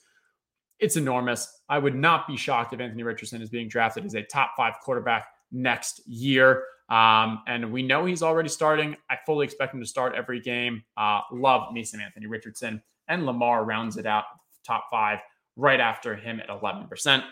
it's 0.79 0.95
enormous. 0.95 1.61
I 1.69 1.77
would 1.77 1.95
not 1.95 2.27
be 2.27 2.35
shocked 2.35 2.73
if 2.73 2.79
Anthony 2.79 3.03
Richardson 3.03 3.41
is 3.41 3.49
being 3.49 3.67
drafted 3.67 4.03
as 4.03 4.15
a 4.15 4.23
top 4.23 4.51
five 4.57 4.73
quarterback 4.81 5.27
next 5.51 6.01
year. 6.07 6.63
Um, 6.89 7.41
and 7.47 7.71
we 7.71 7.83
know 7.83 8.05
he's 8.05 8.21
already 8.21 8.49
starting. 8.49 8.97
I 9.09 9.17
fully 9.25 9.45
expect 9.45 9.73
him 9.73 9.79
to 9.79 9.85
start 9.85 10.13
every 10.15 10.41
game. 10.41 10.83
Uh, 10.97 11.21
love 11.31 11.71
me 11.71 11.83
some 11.83 12.01
Anthony 12.01 12.27
Richardson. 12.27 12.81
And 13.07 13.25
Lamar 13.25 13.63
rounds 13.63 13.97
it 13.97 14.05
out 14.05 14.25
top 14.65 14.85
five 14.91 15.19
right 15.55 15.79
after 15.79 16.15
him 16.15 16.39
at 16.39 16.49
11%. 16.49 17.23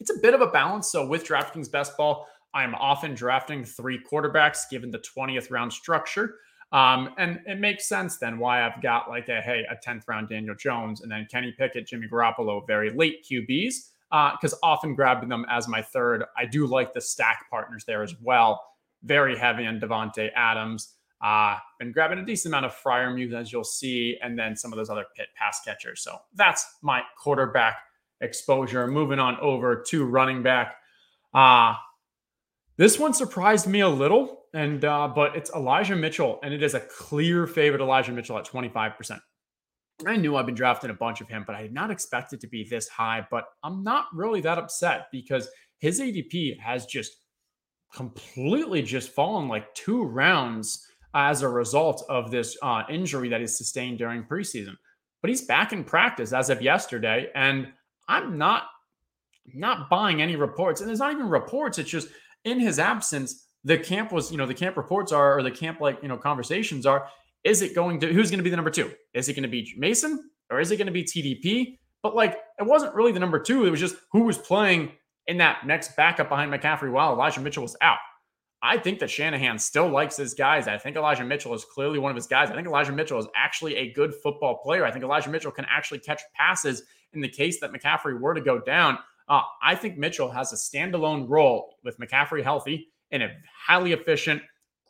It's 0.00 0.10
a 0.10 0.20
bit 0.20 0.34
of 0.34 0.40
a 0.40 0.48
balance. 0.48 0.90
So 0.90 1.06
with 1.06 1.24
DraftKings 1.24 1.70
Best 1.70 1.96
Ball, 1.96 2.26
I'm 2.54 2.74
often 2.74 3.14
drafting 3.14 3.64
three 3.64 4.00
quarterbacks 4.02 4.68
given 4.70 4.90
the 4.90 5.02
20th 5.16 5.50
round 5.50 5.72
structure. 5.72 6.36
Um, 6.72 7.10
and 7.18 7.40
it 7.46 7.60
makes 7.60 7.86
sense 7.86 8.16
then 8.16 8.38
why 8.38 8.66
I've 8.66 8.82
got 8.82 9.08
like 9.08 9.28
a 9.28 9.40
hey, 9.42 9.64
a 9.70 9.76
10th 9.76 10.08
round 10.08 10.28
Daniel 10.28 10.54
Jones 10.54 11.02
and 11.02 11.12
then 11.12 11.26
Kenny 11.30 11.54
Pickett, 11.56 11.86
Jimmy 11.86 12.08
Garoppolo, 12.08 12.66
very 12.66 12.90
late 12.90 13.26
QBs, 13.30 13.90
because 14.12 14.52
uh, 14.52 14.58
often 14.62 14.94
grabbing 14.94 15.28
them 15.28 15.46
as 15.48 15.66
my 15.66 15.80
third. 15.80 16.24
I 16.36 16.44
do 16.44 16.66
like 16.66 16.92
the 16.92 17.00
stack 17.00 17.46
partners 17.50 17.84
there 17.86 18.02
as 18.02 18.14
well. 18.20 18.62
Very 19.02 19.36
heavy 19.36 19.66
on 19.66 19.80
Davante 19.80 20.30
Adams. 20.36 20.94
Uh, 21.24 21.56
been 21.78 21.92
grabbing 21.92 22.18
a 22.18 22.24
decent 22.24 22.52
amount 22.52 22.66
of 22.66 22.76
Freiermuth, 22.76 23.32
as 23.34 23.52
you'll 23.52 23.64
see, 23.64 24.18
and 24.22 24.38
then 24.38 24.54
some 24.54 24.72
of 24.72 24.76
those 24.76 24.90
other 24.90 25.06
pit 25.16 25.28
pass 25.36 25.60
catchers. 25.64 26.02
So 26.02 26.18
that's 26.34 26.64
my 26.82 27.02
quarterback 27.18 27.78
exposure. 28.20 28.86
Moving 28.86 29.18
on 29.18 29.38
over 29.40 29.82
to 29.88 30.04
running 30.04 30.42
back. 30.42 30.76
Uh, 31.32 31.74
this 32.76 32.98
one 32.98 33.14
surprised 33.14 33.66
me 33.66 33.80
a 33.80 33.88
little 33.88 34.42
and 34.54 34.84
uh, 34.84 35.08
but 35.08 35.34
it's 35.36 35.50
Elijah 35.52 35.96
Mitchell, 35.96 36.38
and 36.42 36.52
it 36.52 36.62
is 36.62 36.74
a 36.74 36.80
clear 36.80 37.46
favorite. 37.46 37.80
Elijah 37.80 38.12
Mitchell 38.12 38.38
at 38.38 38.44
twenty 38.44 38.68
five 38.68 38.96
percent. 38.96 39.22
I 40.06 40.16
knew 40.16 40.36
I've 40.36 40.46
been 40.46 40.54
drafting 40.54 40.90
a 40.90 40.94
bunch 40.94 41.20
of 41.20 41.28
him, 41.28 41.44
but 41.46 41.54
I 41.54 41.62
did 41.62 41.72
not 41.72 41.90
expect 41.90 42.32
it 42.32 42.40
to 42.40 42.46
be 42.46 42.64
this 42.64 42.88
high. 42.88 43.26
But 43.30 43.44
I'm 43.62 43.82
not 43.82 44.06
really 44.14 44.40
that 44.42 44.58
upset 44.58 45.08
because 45.12 45.48
his 45.78 46.00
ADP 46.00 46.58
has 46.60 46.86
just 46.86 47.16
completely 47.94 48.82
just 48.82 49.10
fallen 49.10 49.48
like 49.48 49.74
two 49.74 50.02
rounds 50.04 50.86
as 51.14 51.42
a 51.42 51.48
result 51.48 52.04
of 52.08 52.30
this 52.30 52.56
uh, 52.62 52.82
injury 52.88 53.28
that 53.28 53.40
he 53.40 53.46
sustained 53.46 53.98
during 53.98 54.24
preseason. 54.24 54.76
But 55.20 55.28
he's 55.28 55.42
back 55.42 55.72
in 55.72 55.84
practice 55.84 56.32
as 56.32 56.50
of 56.50 56.62
yesterday, 56.62 57.28
and 57.34 57.68
I'm 58.08 58.38
not 58.38 58.64
not 59.54 59.90
buying 59.90 60.22
any 60.22 60.36
reports. 60.36 60.80
And 60.80 60.88
there's 60.88 61.00
not 61.00 61.12
even 61.12 61.28
reports. 61.28 61.78
It's 61.78 61.90
just 61.90 62.08
in 62.44 62.60
his 62.60 62.78
absence, 62.78 63.46
the 63.64 63.78
camp 63.78 64.12
was, 64.12 64.30
you 64.30 64.38
know, 64.38 64.46
the 64.46 64.54
camp 64.54 64.76
reports 64.76 65.12
are, 65.12 65.38
or 65.38 65.42
the 65.42 65.50
camp 65.50 65.80
like, 65.80 66.00
you 66.02 66.08
know, 66.08 66.16
conversations 66.16 66.86
are, 66.86 67.08
is 67.44 67.62
it 67.62 67.74
going 67.74 68.00
to, 68.00 68.12
who's 68.12 68.30
going 68.30 68.38
to 68.38 68.44
be 68.44 68.50
the 68.50 68.56
number 68.56 68.70
two? 68.70 68.92
Is 69.14 69.28
it 69.28 69.34
going 69.34 69.42
to 69.42 69.48
be 69.48 69.72
Mason 69.76 70.30
or 70.50 70.60
is 70.60 70.70
it 70.70 70.76
going 70.76 70.86
to 70.86 70.92
be 70.92 71.04
TDP? 71.04 71.78
But 72.02 72.14
like, 72.14 72.38
it 72.58 72.64
wasn't 72.64 72.94
really 72.94 73.12
the 73.12 73.20
number 73.20 73.38
two. 73.38 73.66
It 73.66 73.70
was 73.70 73.80
just 73.80 73.96
who 74.12 74.22
was 74.24 74.38
playing 74.38 74.92
in 75.26 75.38
that 75.38 75.66
next 75.66 75.96
backup 75.96 76.28
behind 76.28 76.52
McCaffrey 76.52 76.90
while 76.90 77.12
Elijah 77.12 77.40
Mitchell 77.40 77.62
was 77.62 77.76
out. 77.80 77.98
I 78.64 78.78
think 78.78 79.00
that 79.00 79.10
Shanahan 79.10 79.58
still 79.58 79.88
likes 79.88 80.16
his 80.16 80.34
guys. 80.34 80.68
I 80.68 80.78
think 80.78 80.96
Elijah 80.96 81.24
Mitchell 81.24 81.52
is 81.52 81.64
clearly 81.64 81.98
one 81.98 82.10
of 82.10 82.16
his 82.16 82.28
guys. 82.28 82.48
I 82.50 82.54
think 82.54 82.68
Elijah 82.68 82.92
Mitchell 82.92 83.18
is 83.18 83.26
actually 83.34 83.76
a 83.76 83.92
good 83.92 84.14
football 84.14 84.58
player. 84.62 84.84
I 84.84 84.92
think 84.92 85.04
Elijah 85.04 85.30
Mitchell 85.30 85.50
can 85.50 85.66
actually 85.68 85.98
catch 85.98 86.22
passes 86.34 86.84
in 87.12 87.20
the 87.20 87.28
case 87.28 87.58
that 87.60 87.72
McCaffrey 87.72 88.20
were 88.20 88.34
to 88.34 88.40
go 88.40 88.60
down. 88.60 88.98
Uh, 89.28 89.42
I 89.62 89.74
think 89.74 89.98
Mitchell 89.98 90.30
has 90.30 90.52
a 90.52 90.56
standalone 90.56 91.28
role 91.28 91.76
with 91.82 91.98
McCaffrey 91.98 92.42
healthy 92.42 92.88
in 93.10 93.22
a 93.22 93.30
highly 93.66 93.92
efficient, 93.92 94.42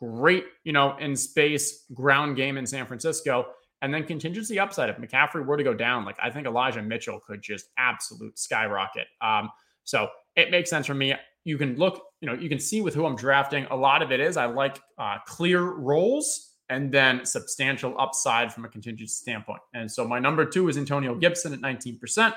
great, 0.03 0.45
you 0.63 0.73
know, 0.73 0.97
in 0.97 1.15
space 1.15 1.85
ground 1.93 2.35
game 2.35 2.57
in 2.57 2.65
San 2.65 2.85
Francisco. 2.85 3.47
And 3.81 3.93
then 3.93 4.05
contingency 4.05 4.59
upside. 4.59 4.89
If 4.89 4.97
McCaffrey 4.97 5.45
were 5.45 5.57
to 5.57 5.63
go 5.63 5.73
down, 5.73 6.05
like 6.05 6.15
I 6.23 6.29
think 6.29 6.47
Elijah 6.47 6.81
Mitchell 6.81 7.19
could 7.19 7.41
just 7.41 7.65
absolute 7.77 8.39
skyrocket. 8.39 9.07
Um, 9.21 9.49
so 9.83 10.07
it 10.35 10.51
makes 10.51 10.69
sense 10.69 10.87
for 10.87 10.93
me. 10.93 11.13
You 11.43 11.57
can 11.57 11.75
look, 11.75 12.01
you 12.21 12.27
know, 12.27 12.33
you 12.33 12.47
can 12.47 12.59
see 12.59 12.79
with 12.79 12.95
who 12.95 13.05
I'm 13.05 13.17
drafting. 13.17 13.65
A 13.71 13.75
lot 13.75 14.01
of 14.01 14.11
it 14.13 14.21
is 14.21 14.37
I 14.37 14.45
like 14.45 14.79
uh, 14.97 15.17
clear 15.27 15.61
roles 15.61 16.51
and 16.69 16.93
then 16.93 17.25
substantial 17.25 17.93
upside 17.99 18.53
from 18.53 18.63
a 18.63 18.69
contingency 18.69 19.13
standpoint. 19.13 19.61
And 19.73 19.91
so 19.91 20.07
my 20.07 20.17
number 20.17 20.45
two 20.45 20.69
is 20.69 20.77
Antonio 20.77 21.13
Gibson 21.13 21.51
at 21.53 21.59
19%, 21.59 22.33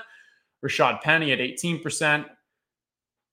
Rashaad 0.64 1.00
Penny 1.02 1.30
at 1.30 1.38
18%, 1.38 2.26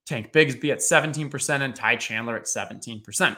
Tank 0.06 0.32
Bigsby 0.32 0.72
at 0.72 0.80
17% 0.80 1.62
and 1.62 1.76
Ty 1.76 1.96
Chandler 1.96 2.38
at 2.38 2.44
17%. 2.44 3.38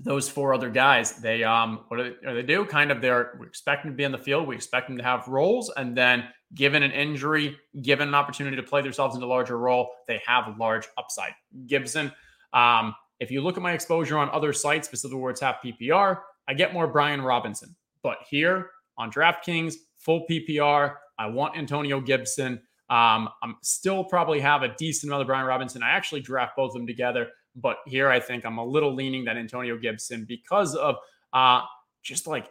Those 0.00 0.28
four 0.28 0.54
other 0.54 0.70
guys, 0.70 1.12
they 1.14 1.42
um, 1.44 1.84
what 1.88 1.98
do 1.98 2.14
they, 2.22 2.34
they 2.34 2.42
do? 2.42 2.64
Kind 2.64 2.90
of 2.90 3.00
they're 3.00 3.36
we 3.40 3.46
expect 3.46 3.82
them 3.82 3.92
to 3.92 3.96
be 3.96 4.04
in 4.04 4.12
the 4.12 4.18
field, 4.18 4.46
we 4.46 4.54
expect 4.54 4.88
them 4.88 4.96
to 4.96 5.04
have 5.04 5.26
roles, 5.28 5.70
and 5.76 5.96
then 5.96 6.24
given 6.54 6.82
an 6.82 6.92
injury, 6.92 7.56
given 7.82 8.08
an 8.08 8.14
opportunity 8.14 8.56
to 8.56 8.62
play 8.62 8.82
themselves 8.82 9.14
into 9.14 9.26
a 9.26 9.28
larger 9.28 9.58
role, 9.58 9.90
they 10.06 10.20
have 10.26 10.56
large 10.58 10.88
upside. 10.96 11.32
Gibson, 11.66 12.12
um, 12.52 12.94
if 13.20 13.30
you 13.30 13.40
look 13.40 13.56
at 13.56 13.62
my 13.62 13.72
exposure 13.72 14.16
on 14.16 14.30
other 14.30 14.52
sites, 14.52 14.86
specifically 14.88 15.20
where 15.20 15.30
it's 15.30 15.40
half 15.40 15.56
PPR, 15.62 16.20
I 16.46 16.54
get 16.54 16.72
more 16.72 16.86
Brian 16.86 17.20
Robinson. 17.20 17.74
But 18.02 18.18
here 18.28 18.70
on 18.96 19.10
DraftKings, 19.10 19.74
full 19.98 20.24
PPR, 20.30 20.94
I 21.18 21.26
want 21.26 21.56
Antonio 21.56 22.00
Gibson. 22.00 22.60
Um, 22.90 23.28
I'm 23.42 23.56
still 23.62 24.04
probably 24.04 24.40
have 24.40 24.62
a 24.62 24.74
decent 24.76 25.10
amount 25.10 25.22
of 25.22 25.26
Brian 25.26 25.46
Robinson. 25.46 25.82
I 25.82 25.90
actually 25.90 26.20
draft 26.20 26.56
both 26.56 26.70
of 26.70 26.74
them 26.74 26.86
together, 26.86 27.28
but 27.60 27.78
here 27.86 28.08
I 28.08 28.20
think 28.20 28.44
I'm 28.44 28.58
a 28.58 28.64
little 28.64 28.94
leaning 28.94 29.24
that 29.24 29.36
Antonio 29.36 29.76
Gibson 29.76 30.24
because 30.26 30.74
of 30.74 30.96
uh, 31.32 31.62
just 32.02 32.26
like 32.26 32.50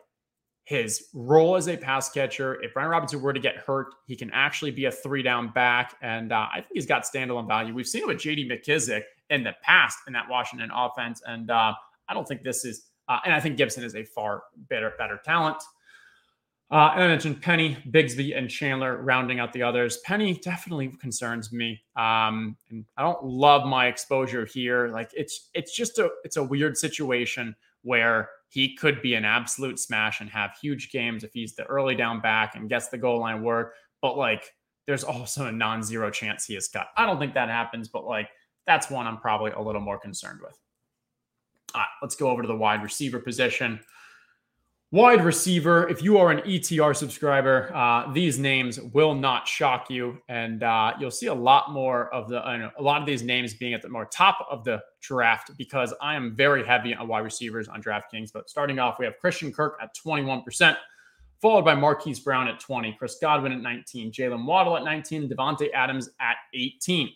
his 0.68 1.06
role 1.14 1.56
as 1.56 1.70
a 1.70 1.78
pass 1.78 2.10
catcher. 2.10 2.62
If 2.62 2.74
Brian 2.74 2.90
Robinson 2.90 3.22
were 3.22 3.32
to 3.32 3.40
get 3.40 3.56
hurt, 3.56 3.88
he 4.06 4.18
can 4.18 4.30
actually 4.32 4.72
be 4.72 4.84
a 4.86 4.92
three 4.92 5.24
down 5.24 5.48
back. 5.54 5.96
And 6.02 6.34
uh, 6.34 6.48
I 6.52 6.56
think 6.56 6.72
he's 6.74 6.86
got 6.86 7.04
standalone 7.04 7.48
value. 7.48 7.74
We've 7.74 7.88
seen 7.88 8.02
it 8.02 8.08
with 8.08 8.18
JD 8.18 8.52
McKissic 8.52 9.04
in 9.30 9.44
the 9.44 9.54
past 9.64 10.00
in 10.08 10.14
that 10.14 10.28
Washington 10.30 10.70
offense. 10.76 11.22
And 11.26 11.50
uh, 11.50 11.74
I 12.10 12.14
don't 12.14 12.28
think 12.28 12.44
this 12.44 12.66
is, 12.66 12.88
uh, 13.08 13.20
and 13.24 13.34
I 13.34 13.40
think 13.40 13.56
Gibson 13.56 13.86
is 13.86 13.96
a 13.96 14.04
far 14.04 14.44
better, 14.70 14.92
better 14.98 15.22
talent. 15.24 15.64
Uh, 16.70 16.92
and 16.94 17.04
I 17.04 17.08
mentioned 17.08 17.42
Penny, 17.42 17.78
Bigsby, 17.92 18.38
and 18.38 18.50
Chandler 18.50 18.98
rounding 19.02 19.40
out 19.40 19.54
the 19.54 19.64
others. 19.64 19.98
Penny 20.04 20.34
definitely 20.34 20.90
concerns 21.00 21.54
me. 21.54 21.82
Um, 21.96 22.58
and 22.70 22.84
I 22.98 23.04
don't 23.04 23.24
love 23.24 23.66
my 23.66 23.88
exposure 23.88 24.46
here. 24.46 24.90
Like 24.90 25.12
it's 25.16 25.50
it's 25.54 25.74
just 25.74 25.98
a 25.98 26.10
it's 26.26 26.36
a 26.36 26.44
weird 26.44 26.78
situation 26.78 27.56
where 27.84 28.30
he 28.50 28.76
could 28.76 29.02
be 29.02 29.14
an 29.14 29.24
absolute 29.24 29.80
smash 29.80 30.20
and 30.20 30.30
have 30.30 30.52
huge 30.62 30.92
games 30.92 31.24
if 31.24 31.32
he's 31.32 31.56
the 31.56 31.64
early 31.66 31.96
down 31.96 32.20
back 32.20 32.56
and 32.56 32.68
gets 32.68 32.90
the 32.90 32.98
goal 32.98 33.20
line 33.20 33.44
work. 33.44 33.76
But 34.02 34.18
like 34.18 34.54
there's 34.88 35.06
also 35.06 35.46
a 35.46 35.52
non-zero 35.52 36.10
chance 36.12 36.46
he 36.46 36.56
is 36.58 36.68
cut. 36.68 36.88
I 36.98 37.06
don't 37.06 37.20
think 37.20 37.34
that 37.36 37.50
happens, 37.50 37.88
but 37.88 38.06
like 38.06 38.30
that's 38.66 38.90
one 38.90 39.08
I'm 39.08 39.18
probably 39.18 39.52
a 39.52 39.62
little 39.62 39.82
more 39.82 40.00
concerned 40.00 40.42
with. 40.44 40.60
All 41.74 41.82
right, 41.82 41.88
let's 42.02 42.16
go 42.16 42.30
over 42.30 42.42
to 42.42 42.48
the 42.48 42.56
wide 42.56 42.84
receiver 42.84 43.20
position. 43.20 43.80
Wide 44.92 45.26
receiver, 45.26 45.90
if 45.90 46.02
you 46.02 46.18
are 46.18 46.32
an 46.32 46.40
ETR 46.50 46.96
subscriber, 46.96 47.70
uh, 47.76 48.10
these 48.14 48.40
names 48.40 48.80
will 48.80 49.14
not 49.14 49.46
shock 49.46 49.90
you. 49.90 50.18
And 50.30 50.64
uh, 50.64 50.94
you'll 50.98 51.12
see 51.12 51.26
a 51.26 51.34
lot 51.34 51.74
more 51.74 52.08
of 52.14 52.30
the, 52.30 52.38
uh, 52.38 52.70
a 52.80 52.82
lot 52.82 53.02
of 53.02 53.06
these 53.06 53.22
names 53.22 53.54
being 53.54 53.74
at 53.74 53.82
the 53.82 53.90
more 53.90 54.06
top 54.06 54.48
of 54.50 54.64
the 54.64 54.82
draft 55.02 55.52
because 55.58 55.94
I 56.02 56.16
am 56.16 56.38
very 56.38 56.66
heavy 56.66 56.96
on 56.96 57.10
wide 57.10 57.26
receivers 57.26 57.68
on 57.68 57.84
DraftKings. 57.84 58.32
But 58.32 58.50
starting 58.50 58.80
off, 58.80 58.98
we 58.98 59.04
have 59.04 59.20
Christian 59.20 59.52
Kirk 59.52 59.78
at 59.82 59.94
21%, 59.94 60.78
followed 61.42 61.66
by 61.66 61.76
Marquise 61.76 62.22
Brown 62.22 62.48
at 62.48 62.58
20, 62.62 62.96
Chris 62.98 63.18
Godwin 63.22 63.52
at 63.52 63.60
19, 63.60 64.14
Jaylen 64.14 64.46
Waddle 64.46 64.78
at 64.78 64.86
19, 64.86 65.28
Davante 65.28 65.70
Adams 65.74 66.12
at 66.22 66.38
18. 66.54 67.10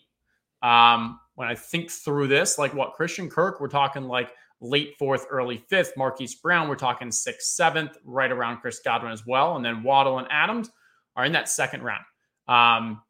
Um, 0.62 1.18
when 1.36 1.48
I 1.48 1.54
think 1.54 1.90
through 1.90 2.26
this, 2.28 2.58
like 2.58 2.74
what 2.74 2.92
Christian 2.92 3.30
Kirk, 3.30 3.62
we're 3.62 3.68
talking 3.68 4.02
like 4.02 4.30
late 4.62 4.94
fourth, 4.98 5.26
early 5.28 5.58
fifth. 5.68 5.92
Marquise 5.96 6.36
Brown, 6.36 6.68
we're 6.68 6.76
talking 6.76 7.10
sixth, 7.10 7.48
seventh, 7.48 7.98
right 8.04 8.30
around 8.30 8.58
Chris 8.60 8.80
Godwin 8.82 9.12
as 9.12 9.26
well. 9.26 9.56
And 9.56 9.64
then 9.64 9.82
Waddle 9.82 10.18
and 10.18 10.28
Adams 10.30 10.70
are 11.16 11.24
in 11.24 11.32
that 11.32 11.48
second 11.48 11.82
round. 11.82 12.04
Um, 12.48 13.02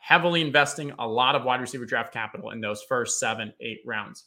heavily 0.00 0.40
investing 0.40 0.92
a 0.98 1.06
lot 1.06 1.34
of 1.34 1.44
wide 1.44 1.60
receiver 1.60 1.86
draft 1.86 2.12
capital 2.12 2.50
in 2.50 2.60
those 2.60 2.82
first 2.82 3.18
seven, 3.18 3.52
eight 3.60 3.78
rounds. 3.86 4.24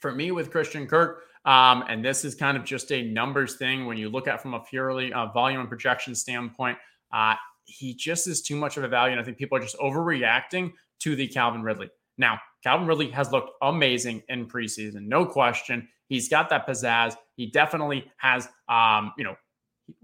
For 0.00 0.12
me, 0.12 0.30
with 0.30 0.50
Christian 0.50 0.86
Kirk, 0.86 1.22
um, 1.44 1.84
and 1.88 2.04
this 2.04 2.24
is 2.24 2.34
kind 2.34 2.56
of 2.56 2.64
just 2.64 2.92
a 2.92 3.02
numbers 3.02 3.56
thing 3.56 3.86
when 3.86 3.96
you 3.96 4.08
look 4.08 4.28
at 4.28 4.40
from 4.40 4.54
a 4.54 4.60
purely 4.60 5.12
uh, 5.12 5.26
volume 5.26 5.60
and 5.60 5.68
projection 5.68 6.14
standpoint, 6.14 6.78
uh, 7.12 7.34
he 7.64 7.94
just 7.94 8.26
is 8.26 8.42
too 8.42 8.56
much 8.56 8.76
of 8.76 8.84
a 8.84 8.88
value. 8.88 9.12
And 9.12 9.20
I 9.20 9.24
think 9.24 9.36
people 9.36 9.58
are 9.58 9.60
just 9.60 9.76
overreacting 9.78 10.72
to 11.00 11.16
the 11.16 11.26
Calvin 11.26 11.62
Ridley. 11.62 11.90
Now, 12.18 12.38
Calvin 12.62 12.86
Ridley 12.86 13.10
has 13.10 13.32
looked 13.32 13.50
amazing 13.62 14.22
in 14.28 14.46
preseason, 14.46 15.06
no 15.06 15.26
question. 15.26 15.88
He's 16.08 16.28
got 16.28 16.50
that 16.50 16.66
pizzazz. 16.66 17.16
He 17.36 17.46
definitely 17.46 18.04
has, 18.18 18.48
um, 18.68 19.12
you 19.16 19.24
know, 19.24 19.34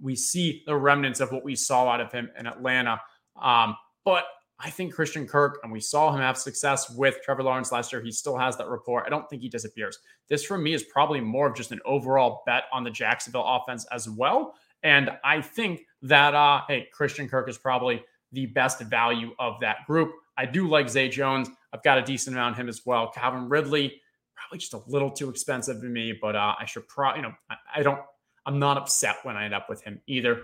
we 0.00 0.16
see 0.16 0.62
the 0.66 0.74
remnants 0.74 1.20
of 1.20 1.30
what 1.32 1.44
we 1.44 1.54
saw 1.54 1.88
out 1.88 2.00
of 2.00 2.10
him 2.10 2.30
in 2.38 2.46
Atlanta. 2.46 3.00
Um, 3.40 3.76
but 4.04 4.24
I 4.60 4.70
think 4.70 4.92
Christian 4.92 5.26
Kirk, 5.26 5.60
and 5.62 5.70
we 5.70 5.80
saw 5.80 6.12
him 6.12 6.20
have 6.20 6.36
success 6.36 6.90
with 6.90 7.18
Trevor 7.22 7.44
Lawrence 7.44 7.70
last 7.70 7.92
year. 7.92 8.02
He 8.02 8.10
still 8.10 8.36
has 8.36 8.56
that 8.56 8.68
rapport. 8.68 9.06
I 9.06 9.08
don't 9.08 9.28
think 9.30 9.42
he 9.42 9.48
disappears. 9.48 9.98
This 10.28 10.44
for 10.44 10.58
me 10.58 10.74
is 10.74 10.82
probably 10.82 11.20
more 11.20 11.46
of 11.46 11.54
just 11.54 11.70
an 11.70 11.80
overall 11.84 12.42
bet 12.44 12.64
on 12.72 12.82
the 12.82 12.90
Jacksonville 12.90 13.44
offense 13.46 13.86
as 13.92 14.08
well. 14.08 14.54
And 14.82 15.10
I 15.22 15.42
think 15.42 15.82
that, 16.02 16.34
uh, 16.34 16.62
hey, 16.66 16.88
Christian 16.92 17.28
Kirk 17.28 17.48
is 17.48 17.58
probably 17.58 18.02
the 18.32 18.46
best 18.46 18.80
value 18.80 19.32
of 19.38 19.60
that 19.60 19.86
group. 19.86 20.12
I 20.36 20.46
do 20.46 20.68
like 20.68 20.88
Zay 20.88 21.08
Jones. 21.08 21.48
I've 21.72 21.82
got 21.82 21.98
a 21.98 22.02
decent 22.02 22.36
amount 22.36 22.54
of 22.54 22.60
him 22.60 22.68
as 22.68 22.84
well. 22.86 23.10
Calvin 23.10 23.48
Ridley, 23.48 24.00
probably 24.34 24.58
just 24.58 24.74
a 24.74 24.80
little 24.86 25.10
too 25.10 25.28
expensive 25.28 25.80
to 25.80 25.86
me, 25.86 26.16
but 26.20 26.36
uh, 26.36 26.54
I 26.58 26.64
should 26.64 26.88
probably, 26.88 27.20
you 27.20 27.28
know, 27.28 27.34
I, 27.50 27.56
I 27.76 27.82
don't, 27.82 28.00
I'm 28.46 28.58
not 28.58 28.78
upset 28.78 29.16
when 29.24 29.36
I 29.36 29.44
end 29.44 29.54
up 29.54 29.68
with 29.68 29.82
him 29.82 30.00
either. 30.06 30.42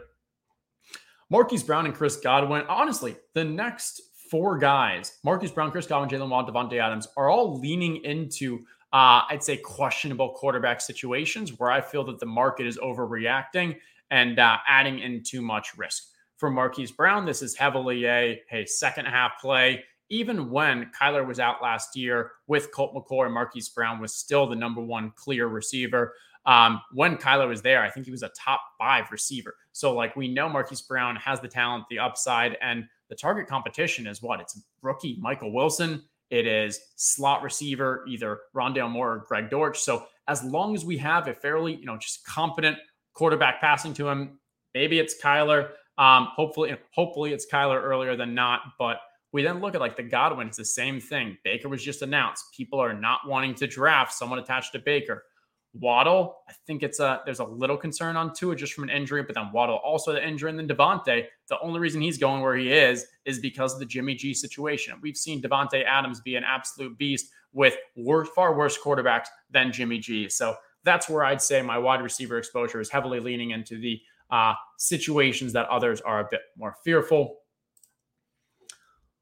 Marquise 1.30 1.62
Brown 1.62 1.86
and 1.86 1.94
Chris 1.94 2.16
Godwin. 2.16 2.64
Honestly, 2.68 3.16
the 3.32 3.44
next 3.44 4.02
four 4.30 4.58
guys, 4.58 5.18
Marquise 5.24 5.50
Brown, 5.50 5.70
Chris 5.70 5.86
Godwin, 5.86 6.10
Jaylen 6.10 6.28
Waddle, 6.28 6.52
Davante 6.52 6.80
Adams, 6.80 7.08
are 7.16 7.30
all 7.30 7.58
leaning 7.58 8.04
into, 8.04 8.58
uh, 8.92 9.22
I'd 9.30 9.42
say, 9.42 9.56
questionable 9.56 10.30
quarterback 10.30 10.80
situations 10.80 11.58
where 11.58 11.70
I 11.70 11.80
feel 11.80 12.04
that 12.04 12.18
the 12.18 12.26
market 12.26 12.66
is 12.66 12.78
overreacting 12.78 13.76
and 14.10 14.38
uh, 14.38 14.58
adding 14.68 14.98
in 14.98 15.22
too 15.22 15.40
much 15.40 15.76
risk. 15.76 16.08
For 16.36 16.50
Marquise 16.50 16.92
Brown, 16.92 17.24
this 17.24 17.42
is 17.42 17.56
heavily 17.56 18.06
a 18.06 18.42
hey, 18.48 18.66
second 18.66 19.06
half 19.06 19.40
play. 19.40 19.84
Even 20.10 20.50
when 20.50 20.90
Kyler 20.98 21.26
was 21.26 21.40
out 21.40 21.62
last 21.62 21.96
year 21.96 22.32
with 22.46 22.70
Colt 22.72 22.94
McCoy, 22.94 23.32
Marquise 23.32 23.68
Brown 23.70 24.00
was 24.00 24.14
still 24.14 24.46
the 24.46 24.56
number 24.56 24.80
one 24.80 25.12
clear 25.16 25.46
receiver. 25.46 26.14
Um, 26.46 26.82
when 26.92 27.16
Kyler 27.16 27.48
was 27.48 27.62
there, 27.62 27.82
I 27.82 27.90
think 27.90 28.06
he 28.06 28.12
was 28.12 28.22
a 28.22 28.30
top 28.38 28.60
five 28.78 29.10
receiver. 29.10 29.54
So, 29.72 29.94
like, 29.94 30.14
we 30.14 30.28
know 30.28 30.48
Marquise 30.48 30.82
Brown 30.82 31.16
has 31.16 31.40
the 31.40 31.48
talent, 31.48 31.84
the 31.88 31.98
upside, 31.98 32.56
and 32.60 32.84
the 33.08 33.14
target 33.14 33.46
competition 33.46 34.06
is 34.06 34.22
what? 34.22 34.40
It's 34.40 34.60
rookie 34.82 35.16
Michael 35.20 35.52
Wilson. 35.52 36.02
It 36.30 36.46
is 36.46 36.80
slot 36.96 37.42
receiver, 37.42 38.04
either 38.08 38.40
Rondale 38.54 38.90
Moore 38.90 39.12
or 39.12 39.24
Greg 39.26 39.50
Dortch. 39.50 39.80
So, 39.80 40.06
as 40.28 40.42
long 40.44 40.74
as 40.74 40.84
we 40.84 40.98
have 40.98 41.28
a 41.28 41.34
fairly, 41.34 41.76
you 41.76 41.86
know, 41.86 41.96
just 41.96 42.26
competent 42.26 42.76
quarterback 43.14 43.60
passing 43.60 43.94
to 43.94 44.08
him, 44.08 44.38
maybe 44.74 44.98
it's 44.98 45.20
Kyler. 45.20 45.70
Um, 45.96 46.28
hopefully, 46.34 46.76
hopefully 46.92 47.32
it's 47.32 47.46
Kyler 47.46 47.82
earlier 47.82 48.16
than 48.16 48.34
not. 48.34 48.60
But 48.78 48.98
we 49.34 49.42
then 49.42 49.60
look 49.60 49.74
at 49.74 49.80
like 49.80 49.96
the 49.96 50.02
Godwin, 50.04 50.46
it's 50.46 50.58
the 50.58 50.64
same 50.64 51.00
thing. 51.00 51.36
Baker 51.42 51.68
was 51.68 51.82
just 51.82 52.02
announced. 52.02 52.44
People 52.56 52.78
are 52.78 52.94
not 52.94 53.18
wanting 53.26 53.52
to 53.56 53.66
draft 53.66 54.14
someone 54.14 54.38
attached 54.38 54.70
to 54.72 54.78
Baker. 54.78 55.24
Waddle, 55.72 56.36
I 56.48 56.52
think 56.68 56.84
it's 56.84 57.00
a 57.00 57.20
there's 57.24 57.40
a 57.40 57.44
little 57.44 57.76
concern 57.76 58.16
on 58.16 58.32
Tua 58.32 58.54
just 58.54 58.74
from 58.74 58.84
an 58.84 58.90
injury, 58.90 59.24
but 59.24 59.34
then 59.34 59.50
Waddle 59.52 59.80
also 59.84 60.12
the 60.12 60.24
injury, 60.24 60.50
and 60.50 60.58
then 60.58 60.68
Davante. 60.68 61.24
The 61.48 61.58
only 61.60 61.80
reason 61.80 62.00
he's 62.00 62.16
going 62.16 62.42
where 62.42 62.54
he 62.54 62.72
is 62.72 63.06
is 63.24 63.40
because 63.40 63.74
of 63.74 63.80
the 63.80 63.86
Jimmy 63.86 64.14
G 64.14 64.34
situation. 64.34 65.00
We've 65.02 65.16
seen 65.16 65.42
Davante 65.42 65.84
Adams 65.84 66.20
be 66.20 66.36
an 66.36 66.44
absolute 66.44 66.96
beast 66.96 67.26
with 67.52 67.76
worse, 67.96 68.28
far 68.36 68.56
worse 68.56 68.78
quarterbacks 68.78 69.26
than 69.50 69.72
Jimmy 69.72 69.98
G. 69.98 70.28
So 70.28 70.54
that's 70.84 71.08
where 71.08 71.24
I'd 71.24 71.42
say 71.42 71.60
my 71.60 71.76
wide 71.76 72.02
receiver 72.02 72.38
exposure 72.38 72.80
is 72.80 72.88
heavily 72.88 73.18
leaning 73.18 73.50
into 73.50 73.80
the 73.80 74.00
uh, 74.30 74.54
situations 74.78 75.52
that 75.54 75.68
others 75.68 76.00
are 76.02 76.20
a 76.20 76.28
bit 76.30 76.42
more 76.56 76.76
fearful. 76.84 77.38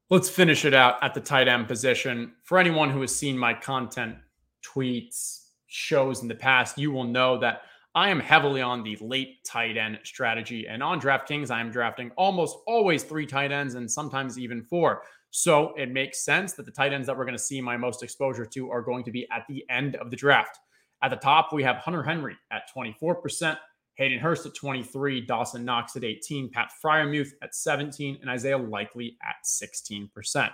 Let's 0.09 0.29
finish 0.29 0.65
it 0.65 0.73
out 0.73 0.95
at 1.01 1.13
the 1.13 1.21
tight 1.21 1.47
end 1.47 1.67
position. 1.67 2.33
For 2.43 2.59
anyone 2.59 2.89
who 2.89 3.01
has 3.01 3.15
seen 3.15 3.37
my 3.37 3.53
content, 3.53 4.17
tweets, 4.63 5.39
shows 5.67 6.21
in 6.21 6.27
the 6.27 6.35
past, 6.35 6.77
you 6.77 6.91
will 6.91 7.05
know 7.05 7.37
that 7.39 7.61
I 7.95 8.09
am 8.09 8.19
heavily 8.19 8.61
on 8.61 8.83
the 8.83 8.97
late 9.01 9.43
tight 9.45 9.77
end 9.77 9.99
strategy. 10.03 10.67
And 10.67 10.83
on 10.83 10.99
DraftKings, 10.99 11.49
I 11.51 11.61
am 11.61 11.71
drafting 11.71 12.11
almost 12.17 12.57
always 12.67 13.03
three 13.03 13.25
tight 13.25 13.51
ends 13.51 13.75
and 13.75 13.89
sometimes 13.89 14.37
even 14.37 14.63
four. 14.63 15.03
So 15.31 15.73
it 15.77 15.89
makes 15.89 16.23
sense 16.23 16.53
that 16.53 16.65
the 16.65 16.71
tight 16.71 16.93
ends 16.93 17.07
that 17.07 17.17
we're 17.17 17.25
going 17.25 17.37
to 17.37 17.43
see 17.43 17.61
my 17.61 17.77
most 17.77 18.03
exposure 18.03 18.45
to 18.45 18.69
are 18.71 18.81
going 18.81 19.03
to 19.05 19.11
be 19.11 19.27
at 19.31 19.45
the 19.47 19.63
end 19.69 19.95
of 19.95 20.11
the 20.11 20.17
draft. 20.17 20.59
At 21.01 21.09
the 21.09 21.17
top, 21.17 21.53
we 21.53 21.63
have 21.63 21.77
Hunter 21.77 22.03
Henry 22.03 22.35
at 22.51 22.63
24%, 22.75 23.57
Hayden 23.95 24.19
Hurst 24.19 24.45
at 24.45 24.55
23, 24.55 25.21
Dawson 25.21 25.65
Knox 25.65 25.95
at 25.95 26.03
18, 26.03 26.49
Pat 26.49 26.71
Freiermuth 26.83 27.31
at 27.41 27.53
17, 27.53 28.17
and 28.21 28.29
Isaiah 28.29 28.57
Likely 28.57 29.17
at 29.23 29.35
16%. 29.45 30.51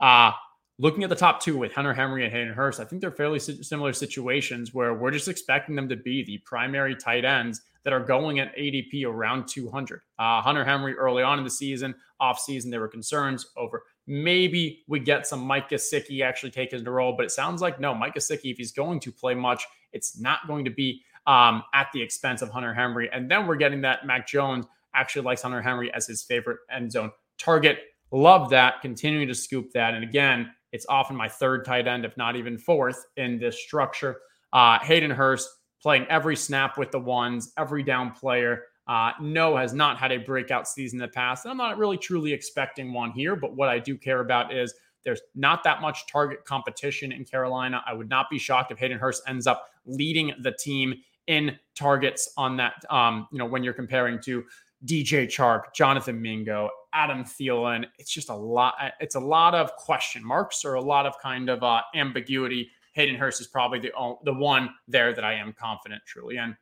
Uh, 0.00 0.32
looking 0.78 1.02
at 1.02 1.10
the 1.10 1.16
top 1.16 1.40
two 1.40 1.56
with 1.56 1.72
Hunter 1.72 1.94
Henry 1.94 2.24
and 2.24 2.32
Hayden 2.32 2.52
Hurst, 2.52 2.80
I 2.80 2.84
think 2.84 3.00
they're 3.00 3.10
fairly 3.10 3.38
similar 3.38 3.92
situations 3.92 4.72
where 4.74 4.94
we're 4.94 5.10
just 5.10 5.28
expecting 5.28 5.74
them 5.74 5.88
to 5.88 5.96
be 5.96 6.24
the 6.24 6.38
primary 6.38 6.94
tight 6.94 7.24
ends 7.24 7.62
that 7.84 7.92
are 7.92 8.00
going 8.00 8.40
at 8.40 8.54
ADP 8.56 9.04
around 9.04 9.48
200. 9.48 10.00
Uh, 10.18 10.40
Hunter 10.42 10.64
Henry 10.64 10.94
early 10.94 11.22
on 11.22 11.38
in 11.38 11.44
the 11.44 11.50
season, 11.50 11.94
off 12.20 12.38
season, 12.40 12.70
there 12.70 12.80
were 12.80 12.88
concerns 12.88 13.46
over 13.56 13.82
maybe 14.06 14.84
we 14.86 15.00
get 15.00 15.26
some 15.26 15.40
Mike 15.40 15.68
Gesicki 15.68 16.22
actually 16.22 16.50
taking 16.50 16.82
the 16.82 16.90
role, 16.90 17.14
but 17.16 17.26
it 17.26 17.30
sounds 17.30 17.60
like 17.60 17.80
no, 17.80 17.94
Mike 17.94 18.14
Gesicki, 18.14 18.50
if 18.52 18.56
he's 18.56 18.72
going 18.72 19.00
to 19.00 19.12
play 19.12 19.34
much, 19.34 19.66
it's 19.92 20.18
not 20.20 20.46
going 20.46 20.64
to 20.64 20.70
be 20.70 21.02
um, 21.26 21.62
at 21.74 21.88
the 21.92 22.00
expense 22.00 22.42
of 22.42 22.50
Hunter 22.50 22.74
Henry. 22.74 23.10
And 23.12 23.30
then 23.30 23.46
we're 23.46 23.56
getting 23.56 23.80
that 23.82 24.06
Mac 24.06 24.26
Jones 24.26 24.66
actually 24.94 25.22
likes 25.22 25.42
Hunter 25.42 25.62
Henry 25.62 25.92
as 25.92 26.06
his 26.06 26.22
favorite 26.22 26.58
end 26.70 26.92
zone 26.92 27.10
target. 27.38 27.78
Love 28.12 28.50
that. 28.50 28.80
Continuing 28.82 29.28
to 29.28 29.34
scoop 29.34 29.72
that. 29.72 29.94
And 29.94 30.04
again, 30.04 30.50
it's 30.72 30.86
often 30.88 31.16
my 31.16 31.28
third 31.28 31.64
tight 31.64 31.86
end, 31.86 32.04
if 32.04 32.16
not 32.16 32.36
even 32.36 32.58
fourth 32.58 33.06
in 33.16 33.38
this 33.38 33.60
structure. 33.60 34.18
Uh, 34.52 34.78
Hayden 34.80 35.10
Hurst 35.10 35.48
playing 35.82 36.06
every 36.08 36.36
snap 36.36 36.78
with 36.78 36.90
the 36.90 36.98
ones, 36.98 37.52
every 37.58 37.82
down 37.82 38.12
player. 38.12 38.64
Uh, 38.88 39.10
no 39.20 39.56
has 39.56 39.72
not 39.72 39.98
had 39.98 40.12
a 40.12 40.18
breakout 40.18 40.68
season 40.68 41.00
in 41.00 41.02
the 41.02 41.12
past. 41.12 41.44
And 41.44 41.50
I'm 41.50 41.58
not 41.58 41.76
really 41.76 41.96
truly 41.96 42.32
expecting 42.32 42.92
one 42.92 43.10
here, 43.10 43.34
but 43.34 43.56
what 43.56 43.68
I 43.68 43.78
do 43.80 43.96
care 43.96 44.20
about 44.20 44.54
is 44.54 44.72
there's 45.04 45.20
not 45.34 45.64
that 45.64 45.80
much 45.80 46.06
target 46.06 46.44
competition 46.44 47.12
in 47.12 47.24
Carolina. 47.24 47.82
I 47.86 47.94
would 47.94 48.08
not 48.08 48.30
be 48.30 48.38
shocked 48.38 48.70
if 48.72 48.78
Hayden 48.78 48.98
Hurst 48.98 49.22
ends 49.26 49.46
up 49.46 49.68
leading 49.86 50.32
the 50.42 50.52
team 50.52 50.94
in 51.26 51.58
targets 51.74 52.32
on 52.36 52.56
that. 52.58 52.84
Um, 52.90 53.28
you 53.32 53.38
know, 53.38 53.46
when 53.46 53.64
you're 53.64 53.74
comparing 53.74 54.20
to 54.22 54.44
DJ 54.84 55.26
Chark, 55.26 55.74
Jonathan 55.74 56.20
Mingo, 56.20 56.70
Adam 56.92 57.24
Thielen. 57.24 57.84
It's 57.98 58.10
just 58.10 58.30
a 58.30 58.34
lot. 58.34 58.74
It's 59.00 59.14
a 59.14 59.20
lot 59.20 59.54
of 59.54 59.74
question 59.76 60.24
marks 60.24 60.64
or 60.64 60.74
a 60.74 60.80
lot 60.80 61.06
of 61.06 61.18
kind 61.20 61.48
of 61.48 61.62
uh, 61.62 61.82
ambiguity. 61.94 62.70
Hayden 62.92 63.16
Hurst 63.16 63.40
is 63.40 63.46
probably 63.46 63.78
the 63.78 63.92
the 64.24 64.32
one 64.32 64.70
there 64.88 65.14
that 65.14 65.24
I 65.24 65.34
am 65.34 65.52
confident 65.52 66.02
truly 66.06 66.36
in. 66.36 66.56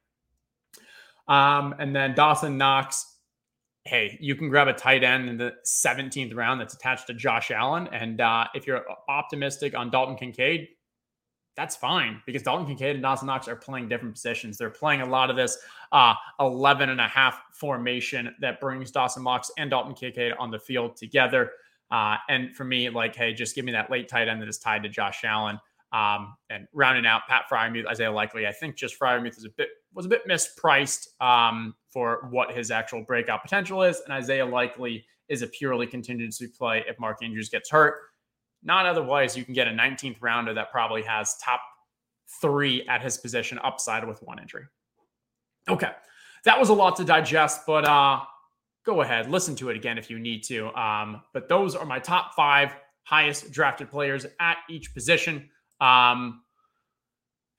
Um, 1.29 1.75
and 1.79 1.95
then 1.95 2.15
Dawson 2.15 2.59
Knox. 2.59 3.13
Hey, 3.87 4.17
you 4.19 4.35
can 4.35 4.49
grab 4.49 4.67
a 4.67 4.73
tight 4.73 5.05
end 5.05 5.29
in 5.29 5.37
the 5.37 5.53
17th 5.67 6.35
round 6.35 6.59
that's 6.59 6.73
attached 6.73 7.07
to 7.09 7.15
Josh 7.15 7.51
Allen. 7.51 7.87
And 7.93 8.19
uh, 8.19 8.47
if 8.55 8.67
you're 8.67 8.83
optimistic 9.11 9.77
on 9.77 9.91
Dalton 9.91 10.17
Kincaid, 10.17 10.69
that's 11.57 11.77
fine 11.77 12.21
because 12.27 12.43
Dalton 12.43 12.67
Kincaid 12.67 12.97
and 12.97 13.03
Dawson 13.03 13.27
Knox 13.27 13.47
are 13.49 13.57
playing 13.57 13.89
different 13.89 14.15
positions. 14.15 14.59
They're 14.59 14.71
playing 14.71 15.03
a 15.03 15.07
lot 15.07 15.31
of 15.31 15.37
this 15.37 15.57
uh, 15.93 16.15
11 16.41 16.89
and 16.89 17.01
a 17.01 17.07
half 17.09 17.41
formation 17.53 18.35
that 18.41 18.61
brings 18.61 18.91
Dawson 18.91 19.23
Knox 19.23 19.51
and 19.57 19.71
Dalton 19.71 19.95
Kincaid 19.95 20.33
on 20.39 20.51
the 20.51 20.59
field 20.59 20.97
together. 20.97 21.53
Uh, 21.91 22.17
and 22.29 22.55
for 22.57 22.65
me, 22.65 22.91
like, 22.91 23.15
hey, 23.15 23.33
just 23.33 23.55
give 23.55 23.65
me 23.65 23.73
that 23.73 23.91
late 23.91 24.09
tight 24.09 24.29
end 24.29 24.43
that 24.43 24.49
is 24.49 24.59
tied 24.59 24.83
to 24.83 24.89
Josh 24.89 25.23
Allen. 25.25 25.59
Um, 25.93 26.35
and 26.51 26.67
rounding 26.73 27.07
out 27.07 27.23
Pat 27.29 27.45
Freiermuth, 27.49 27.87
Isaiah 27.87 28.11
Likely, 28.11 28.49
I 28.49 28.53
think 28.53 28.75
just 28.75 28.99
Freiermuth 28.99 29.39
is 29.39 29.45
a 29.45 29.51
bit 29.51 29.69
was 29.95 30.07
a 30.07 30.09
bit 30.09 30.27
mispriced 30.29 31.07
um, 31.21 31.73
for 31.89 32.27
what 32.33 32.51
his 32.51 32.73
actual 32.73 33.05
breakout 33.05 33.43
potential 33.43 33.85
is, 33.85 34.01
and 34.01 34.13
Isaiah 34.13 34.45
Likely 34.45 35.07
is 35.29 35.43
a 35.43 35.47
purely 35.47 35.87
contingency 35.87 36.49
play 36.49 36.85
if 36.89 36.99
Mark 36.99 37.23
Andrews 37.23 37.49
gets 37.49 37.71
hurt. 37.71 37.95
Not 38.65 38.87
otherwise, 38.87 39.37
you 39.37 39.45
can 39.45 39.55
get 39.55 39.69
a 39.69 39.71
19th 39.71 40.17
rounder 40.21 40.55
that 40.55 40.71
probably 40.73 41.03
has 41.03 41.37
top 41.45 41.61
three 42.41 42.87
at 42.89 43.03
his 43.03 43.19
position 43.19 43.59
upside 43.63 44.07
with 44.07 44.23
one 44.23 44.39
injury. 44.39 44.65
Okay. 45.69 45.91
That 46.45 46.59
was 46.59 46.71
a 46.71 46.75
lot 46.75 46.97
to 46.97 47.05
digest, 47.05 47.63
but 47.67 47.85
uh, 47.87 48.21
go 48.85 49.03
ahead, 49.03 49.31
listen 49.31 49.55
to 49.57 49.71
it 49.71 49.77
again 49.77 49.99
if 49.99 50.11
you 50.11 50.19
need 50.19 50.43
to. 50.45 50.69
Um, 50.79 51.23
but 51.33 51.49
those 51.49 51.75
are 51.75 51.87
my 51.87 51.99
top 51.99 52.35
five 52.35 52.75
highest 53.05 53.53
drafted 53.53 53.91
players 53.91 54.27
at 54.41 54.59
each 54.69 54.93
position. 54.95 55.49
Um, 55.81 56.43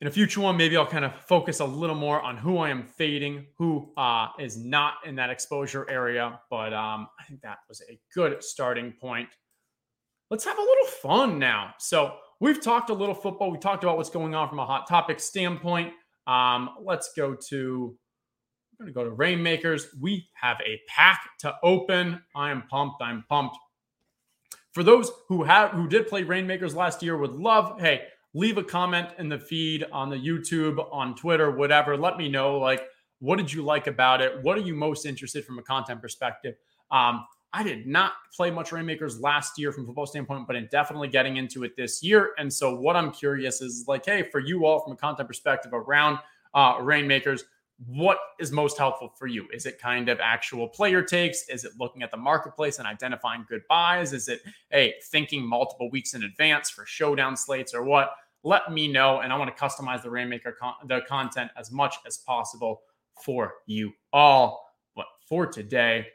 in 0.01 0.07
a 0.07 0.11
future 0.11 0.41
one, 0.41 0.57
maybe 0.57 0.75
I'll 0.75 0.85
kind 0.85 1.05
of 1.05 1.15
focus 1.27 1.61
a 1.61 1.65
little 1.65 1.95
more 1.95 2.21
on 2.21 2.37
who 2.37 2.57
I 2.57 2.69
am 2.69 2.83
fading, 2.83 3.45
who 3.57 3.91
uh, 3.95 4.27
is 4.39 4.57
not 4.57 4.95
in 5.05 5.15
that 5.15 5.29
exposure 5.29 5.89
area. 5.89 6.39
But 6.49 6.73
um, 6.73 7.07
I 7.19 7.23
think 7.23 7.41
that 7.41 7.59
was 7.69 7.81
a 7.89 7.97
good 8.13 8.43
starting 8.43 8.93
point 8.99 9.29
let's 10.29 10.45
have 10.45 10.57
a 10.57 10.61
little 10.61 10.87
fun 11.01 11.39
now. 11.39 11.73
So 11.79 12.15
we've 12.39 12.61
talked 12.61 12.89
a 12.89 12.93
little 12.93 13.15
football. 13.15 13.51
We 13.51 13.57
talked 13.57 13.83
about 13.83 13.97
what's 13.97 14.09
going 14.09 14.35
on 14.35 14.49
from 14.49 14.59
a 14.59 14.65
hot 14.65 14.87
topic 14.87 15.19
standpoint. 15.19 15.93
Um, 16.27 16.69
let's 16.81 17.11
go 17.15 17.35
to 17.49 17.97
we're 18.79 18.91
going 18.91 18.93
to 18.93 18.93
go 18.93 19.09
to 19.09 19.15
Reignmakers. 19.15 19.85
We 20.01 20.27
have 20.33 20.57
a 20.65 20.81
pack 20.87 21.21
to 21.39 21.55
open. 21.63 22.21
I 22.35 22.51
am 22.51 22.63
pumped. 22.69 23.01
I'm 23.01 23.23
pumped. 23.29 23.55
For 24.73 24.83
those 24.83 25.09
who 25.29 25.43
have 25.43 25.71
who 25.71 25.87
did 25.87 26.07
play 26.07 26.23
Reignmakers 26.23 26.75
last 26.75 27.01
year, 27.01 27.17
would 27.17 27.31
love 27.31 27.79
hey 27.79 28.01
leave 28.33 28.57
a 28.57 28.63
comment 28.63 29.07
in 29.17 29.29
the 29.29 29.39
feed 29.39 29.85
on 29.93 30.09
the 30.09 30.17
YouTube, 30.17 30.85
on 30.91 31.15
Twitter, 31.15 31.51
whatever. 31.51 31.95
Let 31.95 32.17
me 32.17 32.27
know 32.27 32.57
like 32.57 32.83
what 33.19 33.37
did 33.37 33.51
you 33.51 33.63
like 33.63 33.87
about 33.87 34.21
it? 34.21 34.43
What 34.43 34.57
are 34.57 34.61
you 34.61 34.75
most 34.75 35.05
interested 35.05 35.45
from 35.45 35.57
a 35.57 35.63
content 35.63 36.01
perspective? 36.01 36.55
Um, 36.91 37.25
I 37.53 37.63
did 37.63 37.87
not 37.87 38.13
play 38.35 38.51
much 38.51 38.71
Reignmakers 38.71 39.21
last 39.21 39.57
year 39.57 39.71
from 39.71 39.83
a 39.83 39.87
football 39.87 40.05
standpoint, 40.05 40.45
but 40.45 40.55
I'm 40.55 40.67
definitely 40.71 41.07
getting 41.07 41.37
into 41.37 41.63
it 41.63 41.75
this 41.77 42.03
year. 42.03 42.31
And 42.37 42.51
so, 42.51 42.75
what 42.75 42.95
I'm 42.95 43.11
curious 43.11 43.61
is 43.61 43.85
like, 43.87 44.05
hey, 44.05 44.23
for 44.23 44.39
you 44.39 44.65
all 44.65 44.81
from 44.81 44.93
a 44.93 44.97
content 44.97 45.27
perspective 45.27 45.73
around 45.73 46.19
uh, 46.53 46.75
Reignmakers, 46.75 47.43
what 47.87 48.17
is 48.39 48.51
most 48.51 48.77
helpful 48.77 49.13
for 49.17 49.27
you? 49.27 49.47
Is 49.53 49.65
it 49.65 49.79
kind 49.79 50.09
of 50.09 50.19
actual 50.19 50.67
player 50.67 51.01
takes? 51.01 51.47
Is 51.49 51.63
it 51.65 51.73
looking 51.79 52.03
at 52.03 52.11
the 52.11 52.17
marketplace 52.17 52.79
and 52.79 52.87
identifying 52.87 53.45
good 53.47 53.61
buys? 53.69 54.13
Is 54.13 54.27
it, 54.27 54.41
hey, 54.69 54.95
thinking 55.11 55.45
multiple 55.45 55.89
weeks 55.91 56.13
in 56.13 56.23
advance 56.23 56.69
for 56.69 56.85
showdown 56.85 57.35
slates 57.35 57.73
or 57.73 57.83
what? 57.83 58.15
let 58.45 58.71
me 58.71 58.87
know. 58.87 59.19
And 59.19 59.33
I 59.33 59.37
want 59.37 59.55
to 59.55 59.61
customize 59.61 60.03
the 60.03 60.09
Reignmaker 60.09 60.55
con- 60.57 60.75
the 60.85 61.01
content 61.09 61.51
as 61.57 61.71
much 61.71 61.95
as 62.05 62.17
possible 62.17 62.83
for 63.21 63.55
you 63.65 63.91
all. 64.13 64.71
But 64.95 65.07
for 65.27 65.47
today, 65.47 66.07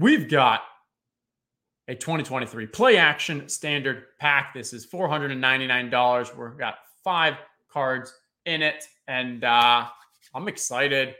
we've 0.00 0.28
got 0.28 0.62
a 1.86 1.94
2023 1.94 2.66
play 2.66 2.96
action 2.96 3.48
standard 3.48 4.04
pack. 4.18 4.54
This 4.54 4.72
is 4.72 4.86
$499. 4.86 6.36
We've 6.36 6.58
got 6.58 6.76
five 7.04 7.34
cards 7.70 8.12
in 8.46 8.62
it. 8.62 8.84
And 9.06 9.44
uh, 9.44 9.86
I'm 10.34 10.48
excited. 10.48 11.14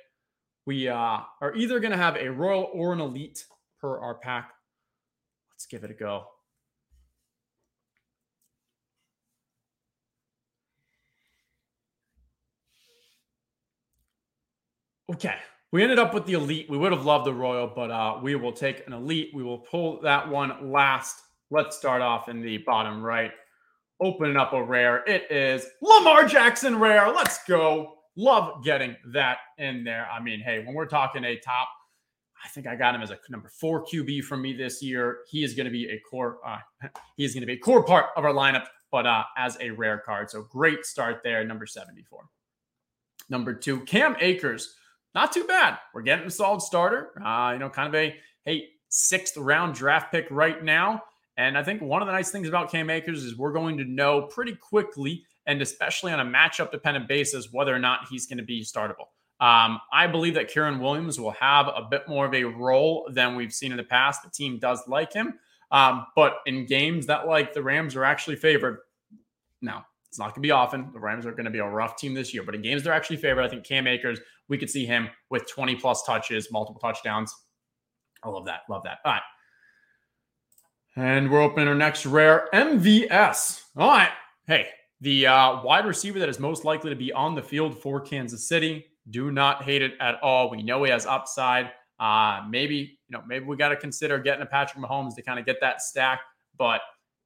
We 0.66 0.88
uh, 0.88 1.18
are 1.40 1.54
either 1.54 1.78
going 1.78 1.92
to 1.92 1.98
have 1.98 2.16
a 2.16 2.30
Royal 2.30 2.70
or 2.72 2.92
an 2.92 3.00
Elite 3.00 3.44
per 3.80 3.98
our 3.98 4.14
pack. 4.14 4.52
Let's 5.52 5.66
give 5.66 5.84
it 5.84 5.90
a 5.90 5.94
go. 5.94 6.26
Okay. 15.12 15.34
We 15.72 15.84
ended 15.84 16.00
up 16.00 16.12
with 16.12 16.26
the 16.26 16.32
elite. 16.32 16.68
We 16.68 16.76
would 16.76 16.90
have 16.90 17.06
loved 17.06 17.26
the 17.26 17.34
royal, 17.34 17.68
but 17.68 17.92
uh, 17.92 18.18
we 18.20 18.34
will 18.34 18.52
take 18.52 18.84
an 18.88 18.92
elite. 18.92 19.30
We 19.32 19.44
will 19.44 19.58
pull 19.58 20.00
that 20.02 20.28
one 20.28 20.72
last. 20.72 21.20
Let's 21.50 21.76
start 21.76 22.02
off 22.02 22.28
in 22.28 22.42
the 22.42 22.58
bottom 22.58 23.00
right. 23.00 23.30
Opening 24.00 24.36
up 24.36 24.52
a 24.52 24.62
rare. 24.62 25.04
It 25.06 25.30
is 25.30 25.64
Lamar 25.80 26.24
Jackson 26.24 26.78
rare. 26.78 27.08
Let's 27.12 27.44
go. 27.44 27.98
Love 28.16 28.64
getting 28.64 28.96
that 29.12 29.38
in 29.58 29.84
there. 29.84 30.08
I 30.10 30.20
mean, 30.20 30.40
hey, 30.40 30.64
when 30.64 30.74
we're 30.74 30.86
talking 30.86 31.24
a 31.24 31.38
top, 31.38 31.68
I 32.44 32.48
think 32.48 32.66
I 32.66 32.74
got 32.74 32.96
him 32.96 33.02
as 33.02 33.10
a 33.10 33.18
number 33.28 33.48
four 33.48 33.84
QB 33.84 34.24
from 34.24 34.42
me 34.42 34.52
this 34.52 34.82
year. 34.82 35.18
He 35.28 35.44
is 35.44 35.54
going 35.54 35.66
to 35.66 35.70
be 35.70 35.88
a 35.90 36.00
core. 36.00 36.38
Uh, 36.44 36.58
he 37.16 37.24
is 37.24 37.32
going 37.32 37.42
to 37.42 37.46
be 37.46 37.52
a 37.52 37.58
core 37.58 37.84
part 37.84 38.06
of 38.16 38.24
our 38.24 38.32
lineup, 38.32 38.66
but 38.90 39.06
uh, 39.06 39.22
as 39.36 39.56
a 39.60 39.70
rare 39.70 39.98
card. 39.98 40.30
So 40.30 40.42
great 40.42 40.84
start 40.84 41.20
there, 41.22 41.44
number 41.44 41.66
74. 41.66 42.24
Number 43.28 43.54
two, 43.54 43.80
Cam 43.82 44.16
Akers 44.18 44.74
not 45.14 45.32
too 45.32 45.44
bad. 45.44 45.78
We're 45.94 46.02
getting 46.02 46.26
a 46.26 46.30
solid 46.30 46.62
starter. 46.62 47.10
Uh, 47.24 47.52
you 47.52 47.58
know, 47.58 47.68
kind 47.68 47.88
of 47.88 47.94
a 47.94 48.16
hey 48.44 48.68
sixth 48.88 49.36
round 49.36 49.74
draft 49.74 50.12
pick 50.12 50.26
right 50.30 50.62
now. 50.62 51.02
And 51.36 51.56
I 51.56 51.62
think 51.62 51.80
one 51.80 52.02
of 52.02 52.06
the 52.06 52.12
nice 52.12 52.30
things 52.30 52.48
about 52.48 52.70
Cam 52.70 52.90
Akers 52.90 53.24
is 53.24 53.38
we're 53.38 53.52
going 53.52 53.78
to 53.78 53.84
know 53.84 54.22
pretty 54.22 54.54
quickly, 54.54 55.24
and 55.46 55.62
especially 55.62 56.12
on 56.12 56.20
a 56.20 56.24
matchup 56.24 56.70
dependent 56.70 57.08
basis, 57.08 57.50
whether 57.50 57.74
or 57.74 57.78
not 57.78 58.00
he's 58.10 58.26
going 58.26 58.38
to 58.38 58.44
be 58.44 58.62
startable. 58.62 59.06
Um, 59.40 59.80
I 59.90 60.06
believe 60.06 60.34
that 60.34 60.52
Kyren 60.52 60.80
Williams 60.80 61.18
will 61.18 61.30
have 61.30 61.68
a 61.68 61.86
bit 61.90 62.06
more 62.06 62.26
of 62.26 62.34
a 62.34 62.44
role 62.44 63.08
than 63.10 63.36
we've 63.36 63.54
seen 63.54 63.70
in 63.70 63.78
the 63.78 63.84
past. 63.84 64.22
The 64.22 64.28
team 64.28 64.58
does 64.58 64.86
like 64.86 65.14
him, 65.14 65.38
um, 65.70 66.06
but 66.14 66.40
in 66.44 66.66
games 66.66 67.06
that 67.06 67.26
like 67.26 67.54
the 67.54 67.62
Rams 67.62 67.96
are 67.96 68.04
actually 68.04 68.36
favored. 68.36 68.80
Now, 69.62 69.86
it's 70.10 70.18
not 70.18 70.34
going 70.34 70.34
to 70.34 70.40
be 70.40 70.50
often. 70.50 70.90
The 70.92 70.98
Rams 70.98 71.24
are 71.24 71.30
going 71.30 71.44
to 71.44 71.52
be 71.52 71.60
a 71.60 71.64
rough 71.64 71.96
team 71.96 72.14
this 72.14 72.34
year, 72.34 72.42
but 72.42 72.56
in 72.56 72.62
games 72.62 72.82
they're 72.82 72.92
actually 72.92 73.18
favored, 73.18 73.44
I 73.44 73.48
think 73.48 73.64
Cam 73.64 73.86
Akers, 73.86 74.18
we 74.48 74.58
could 74.58 74.68
see 74.68 74.84
him 74.84 75.08
with 75.30 75.48
20 75.48 75.76
plus 75.76 76.02
touches, 76.02 76.50
multiple 76.50 76.80
touchdowns. 76.80 77.32
I 78.24 78.28
love 78.28 78.44
that. 78.46 78.62
Love 78.68 78.82
that. 78.82 78.98
All 79.04 79.12
right. 79.12 79.22
And 80.96 81.30
we're 81.30 81.40
opening 81.40 81.68
our 81.68 81.76
next 81.76 82.06
rare 82.06 82.48
MVS. 82.52 83.62
All 83.76 83.88
right. 83.88 84.10
Hey, 84.48 84.66
the 85.00 85.28
uh, 85.28 85.62
wide 85.62 85.86
receiver 85.86 86.18
that 86.18 86.28
is 86.28 86.40
most 86.40 86.64
likely 86.64 86.90
to 86.90 86.96
be 86.96 87.12
on 87.12 87.36
the 87.36 87.42
field 87.42 87.80
for 87.80 88.00
Kansas 88.00 88.48
City. 88.48 88.86
Do 89.10 89.30
not 89.30 89.62
hate 89.62 89.80
it 89.80 89.92
at 90.00 90.20
all. 90.24 90.50
We 90.50 90.64
know 90.64 90.82
he 90.82 90.90
has 90.90 91.06
upside. 91.06 91.70
Uh, 92.00 92.40
maybe, 92.50 92.98
you 93.08 93.16
know, 93.16 93.22
maybe 93.28 93.44
we 93.44 93.56
got 93.56 93.68
to 93.68 93.76
consider 93.76 94.18
getting 94.18 94.42
a 94.42 94.46
Patrick 94.46 94.82
Mahomes 94.84 95.14
to 95.14 95.22
kind 95.22 95.38
of 95.38 95.46
get 95.46 95.60
that 95.60 95.80
stack. 95.80 96.20
But 96.58 96.80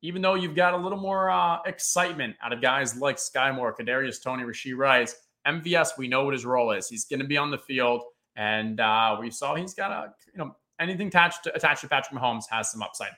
even 0.04 0.20
though 0.20 0.34
you've 0.34 0.54
got 0.54 0.74
a 0.74 0.76
little 0.76 0.98
more 0.98 1.30
uh, 1.30 1.60
excitement 1.64 2.36
out 2.42 2.52
of 2.52 2.60
guys 2.60 2.94
like 2.94 3.16
Skyy 3.16 3.54
Moore, 3.54 3.74
Kadarius 3.74 4.22
Toney, 4.22 4.42
Rashee 4.42 4.76
Rice, 4.76 5.16
MVS, 5.46 5.96
we 5.96 6.08
know 6.08 6.24
what 6.24 6.34
his 6.34 6.44
role 6.44 6.72
is. 6.72 6.86
He's 6.88 7.06
going 7.06 7.20
to 7.20 7.26
be 7.26 7.38
on 7.38 7.50
the 7.50 7.56
field, 7.56 8.02
and 8.36 8.80
uh, 8.80 9.16
we 9.18 9.30
saw 9.30 9.54
he's 9.54 9.72
got 9.72 9.90
a 9.90 10.12
you 10.34 10.38
know 10.38 10.54
anything 10.78 11.06
attached 11.08 11.44
to, 11.44 11.56
attached 11.56 11.80
to 11.80 11.88
Patrick 11.88 12.20
Mahomes 12.20 12.44
has 12.50 12.70
some 12.70 12.82
upside. 12.82 13.12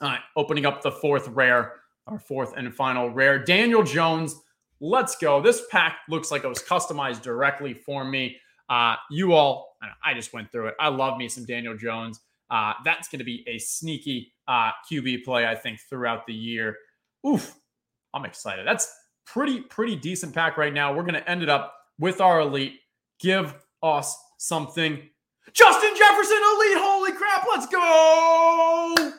All 0.00 0.08
right, 0.08 0.18
opening 0.34 0.66
up 0.66 0.82
the 0.82 0.90
fourth 0.90 1.28
rare, 1.28 1.74
our 2.08 2.18
fourth 2.18 2.52
and 2.56 2.74
final 2.74 3.08
rare, 3.10 3.38
Daniel 3.38 3.84
Jones. 3.84 4.34
Let's 4.80 5.16
go. 5.16 5.40
This 5.40 5.62
pack 5.70 5.98
looks 6.08 6.32
like 6.32 6.42
it 6.42 6.48
was 6.48 6.64
customized 6.64 7.22
directly 7.22 7.74
for 7.74 8.04
me. 8.04 8.38
Uh, 8.68 8.96
you 9.08 9.34
all, 9.34 9.76
I 10.04 10.14
just 10.14 10.32
went 10.32 10.50
through 10.50 10.66
it. 10.68 10.74
I 10.80 10.88
love 10.88 11.16
me 11.16 11.28
some 11.28 11.44
Daniel 11.44 11.76
Jones. 11.76 12.18
Uh, 12.52 12.74
that's 12.84 13.08
going 13.08 13.18
to 13.18 13.24
be 13.24 13.42
a 13.48 13.58
sneaky 13.58 14.30
uh, 14.46 14.70
QB 14.90 15.24
play, 15.24 15.46
I 15.46 15.54
think, 15.54 15.80
throughout 15.88 16.26
the 16.26 16.34
year. 16.34 16.76
Oof, 17.26 17.56
I'm 18.12 18.26
excited. 18.26 18.66
That's 18.66 18.94
pretty, 19.24 19.62
pretty 19.62 19.96
decent 19.96 20.34
pack 20.34 20.58
right 20.58 20.72
now. 20.72 20.92
We're 20.92 21.02
going 21.02 21.14
to 21.14 21.28
end 21.28 21.42
it 21.42 21.48
up 21.48 21.74
with 21.98 22.20
our 22.20 22.40
elite. 22.40 22.74
Give 23.20 23.54
us 23.82 24.14
something. 24.36 25.08
Justin 25.54 25.90
Jefferson, 25.96 26.36
elite. 26.36 26.76
Holy 26.76 27.12
crap. 27.12 27.46
Let's 27.48 27.66
go. 27.66 29.12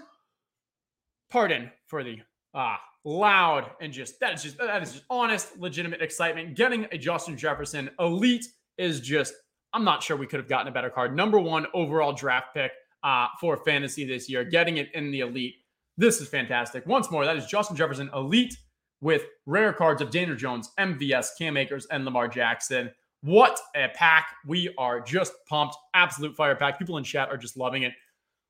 Pardon 1.32 1.72
for 1.88 2.04
the 2.04 2.19
uh, 2.54 2.76
loud 3.04 3.72
and 3.82 3.91
just 3.91 4.19
that 4.19 4.36
is 4.36 4.43
just 4.43 4.60
that 4.60 4.84
is 4.84 4.91
just 4.91 5.06
honest, 5.10 5.58
legitimate 5.58 6.04
excitement. 6.04 6.56
Getting 6.56 6.86
a 6.91 7.00
Justin 7.00 7.36
Jefferson 7.36 7.89
elite 8.00 8.46
is 8.78 9.00
just, 9.02 9.34
I'm 9.74 9.84
not 9.84 10.04
sure 10.04 10.15
we 10.17 10.28
could 10.28 10.39
have 10.39 10.48
gotten 10.48 10.67
a 10.67 10.72
better 10.72 10.91
card. 10.91 11.15
Number 11.15 11.39
one 11.39 11.65
overall 11.74 12.13
draft 12.13 12.54
pick 12.54 12.72
uh, 13.03 13.27
for 13.39 13.57
fantasy 13.57 14.05
this 14.05 14.29
year, 14.29 14.43
getting 14.43 14.77
it 14.77 14.89
in 14.93 15.11
the 15.11 15.21
elite. 15.21 15.55
This 15.97 16.21
is 16.21 16.27
fantastic. 16.27 16.85
Once 16.87 17.11
more, 17.11 17.25
that 17.25 17.37
is 17.37 17.45
Justin 17.45 17.75
Jefferson 17.75 18.09
elite 18.13 18.57
with 19.01 19.25
rare 19.45 19.73
cards 19.73 20.01
of 20.01 20.09
Daniel 20.09 20.35
Jones, 20.35 20.71
MVS, 20.79 21.27
Cam 21.37 21.57
Akers, 21.57 21.85
and 21.91 22.05
Lamar 22.05 22.27
Jackson. 22.27 22.89
What 23.21 23.59
a 23.75 23.89
pack. 23.93 24.27
We 24.45 24.73
are 24.77 24.99
just 24.99 25.33
pumped. 25.47 25.75
Absolute 25.93 26.35
fire 26.35 26.55
pack. 26.55 26.79
People 26.79 26.97
in 26.97 27.03
chat 27.03 27.29
are 27.29 27.37
just 27.37 27.57
loving 27.57 27.83
it. 27.83 27.93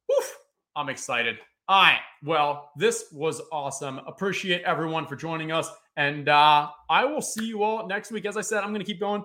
Woof, 0.09 0.35
I'm 0.75 0.89
excited. 0.89 1.37
All 1.67 1.81
right. 1.81 1.99
Well, 2.23 2.71
this 2.77 3.05
was 3.11 3.41
awesome. 3.51 3.99
Appreciate 3.99 4.63
everyone 4.63 5.05
for 5.05 5.15
joining 5.15 5.51
us. 5.51 5.69
And 5.95 6.27
uh, 6.27 6.69
I 6.89 7.05
will 7.05 7.21
see 7.21 7.45
you 7.45 7.63
all 7.63 7.87
next 7.87 8.11
week. 8.11 8.25
As 8.25 8.35
I 8.35 8.41
said, 8.41 8.63
I'm 8.63 8.69
going 8.69 8.81
to 8.81 8.85
keep 8.85 8.99
going. 8.99 9.23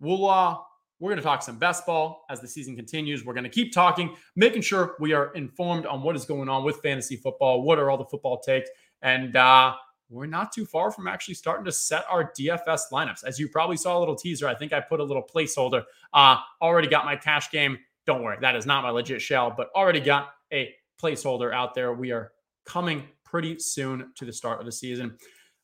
We'll 0.00 0.28
uh, 0.28 0.56
we're 0.98 1.10
going 1.10 1.18
to 1.18 1.22
talk 1.22 1.42
some 1.42 1.58
best 1.58 1.84
ball 1.84 2.24
as 2.30 2.40
the 2.40 2.48
season 2.48 2.74
continues. 2.74 3.24
We're 3.24 3.34
going 3.34 3.44
to 3.44 3.50
keep 3.50 3.72
talking, 3.72 4.16
making 4.34 4.62
sure 4.62 4.96
we 4.98 5.12
are 5.12 5.32
informed 5.34 5.86
on 5.86 6.02
what 6.02 6.16
is 6.16 6.24
going 6.24 6.48
on 6.48 6.64
with 6.64 6.76
fantasy 6.76 7.16
football. 7.16 7.62
What 7.62 7.78
are 7.78 7.90
all 7.90 7.98
the 7.98 8.06
football 8.06 8.40
takes? 8.40 8.70
And 9.02 9.36
uh, 9.36 9.74
we're 10.08 10.26
not 10.26 10.52
too 10.52 10.64
far 10.64 10.90
from 10.90 11.06
actually 11.06 11.34
starting 11.34 11.64
to 11.66 11.72
set 11.72 12.04
our 12.08 12.32
DFS 12.32 12.82
lineups. 12.92 13.24
As 13.24 13.38
you 13.38 13.48
probably 13.48 13.76
saw 13.76 13.98
a 13.98 14.00
little 14.00 14.14
teaser, 14.14 14.48
I 14.48 14.54
think 14.54 14.72
I 14.72 14.80
put 14.80 15.00
a 15.00 15.04
little 15.04 15.22
placeholder. 15.22 15.84
Uh, 16.14 16.36
already 16.62 16.88
got 16.88 17.04
my 17.04 17.16
cash 17.16 17.50
game. 17.50 17.78
Don't 18.06 18.22
worry, 18.22 18.38
that 18.40 18.54
is 18.54 18.66
not 18.66 18.84
my 18.84 18.90
legit 18.90 19.20
shell, 19.20 19.52
but 19.54 19.68
already 19.74 20.00
got 20.00 20.30
a 20.52 20.72
placeholder 21.02 21.52
out 21.52 21.74
there. 21.74 21.92
We 21.92 22.12
are 22.12 22.32
coming 22.64 23.02
pretty 23.24 23.58
soon 23.58 24.12
to 24.14 24.24
the 24.24 24.32
start 24.32 24.60
of 24.60 24.66
the 24.66 24.72
season. 24.72 25.18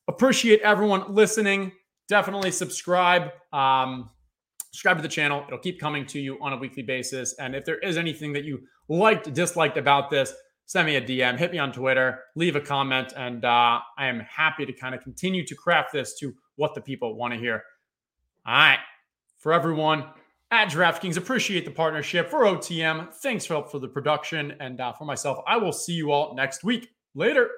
Appreciate 0.09 0.61
everyone 0.61 1.15
listening. 1.15 1.73
Definitely 2.09 2.51
subscribe. 2.51 3.31
Um, 3.53 4.11
subscribe 4.73 4.97
to 4.97 5.03
the 5.03 5.09
channel. 5.09 5.45
It'll 5.47 5.59
keep 5.59 5.79
coming 5.79 6.07
to 6.07 6.19
you 6.19 6.39
on 6.41 6.55
a 6.55 6.57
weekly 6.57 6.83
basis. 6.83 7.35
And 7.35 7.55
if 7.55 7.65
there 7.65 7.79
is 7.79 7.99
anything 7.99 8.33
that 8.33 8.45
you 8.45 8.63
liked, 8.89 9.33
disliked 9.33 9.77
about 9.77 10.11
this, 10.11 10.33
send 10.67 10.87
me 10.87 10.97
a 10.97 11.01
DM, 11.01 11.39
hit 11.39 11.53
me 11.53 11.59
on 11.59 11.73
Twitter, 11.73 12.21
leave 12.37 12.57
a 12.57 12.61
comment, 12.61 13.13
and 13.17 13.45
uh, 13.45 13.81
I 13.99 14.07
am 14.07 14.21
happy 14.21 14.65
to 14.65 14.73
kind 14.73 14.95
of 14.95 15.03
continue 15.03 15.47
to 15.47 15.55
craft 15.55 15.93
this 15.93 16.19
to 16.21 16.35
what 16.57 16.75
the 16.75 16.81
people 16.81 17.15
want 17.17 17.35
to 17.35 17.39
hear. 17.39 17.63
All 18.47 18.55
right. 18.55 18.79
For 19.37 19.53
everyone 19.53 20.07
at 20.51 20.69
DraftKings, 20.69 21.17
appreciate 21.17 21.65
the 21.65 21.71
partnership. 21.71 22.31
For 22.31 22.45
OTM, 22.45 23.13
thanks 23.15 23.45
for, 23.45 23.67
for 23.69 23.79
the 23.79 23.89
production. 23.89 24.55
And 24.61 24.81
uh, 24.81 24.93
for 24.95 25.05
myself, 25.05 25.39
I 25.47 25.59
will 25.59 25.73
see 25.73 25.93
you 25.93 26.13
all 26.13 26.35
next 26.35 26.65
week. 26.65 26.89
Later. 27.15 27.51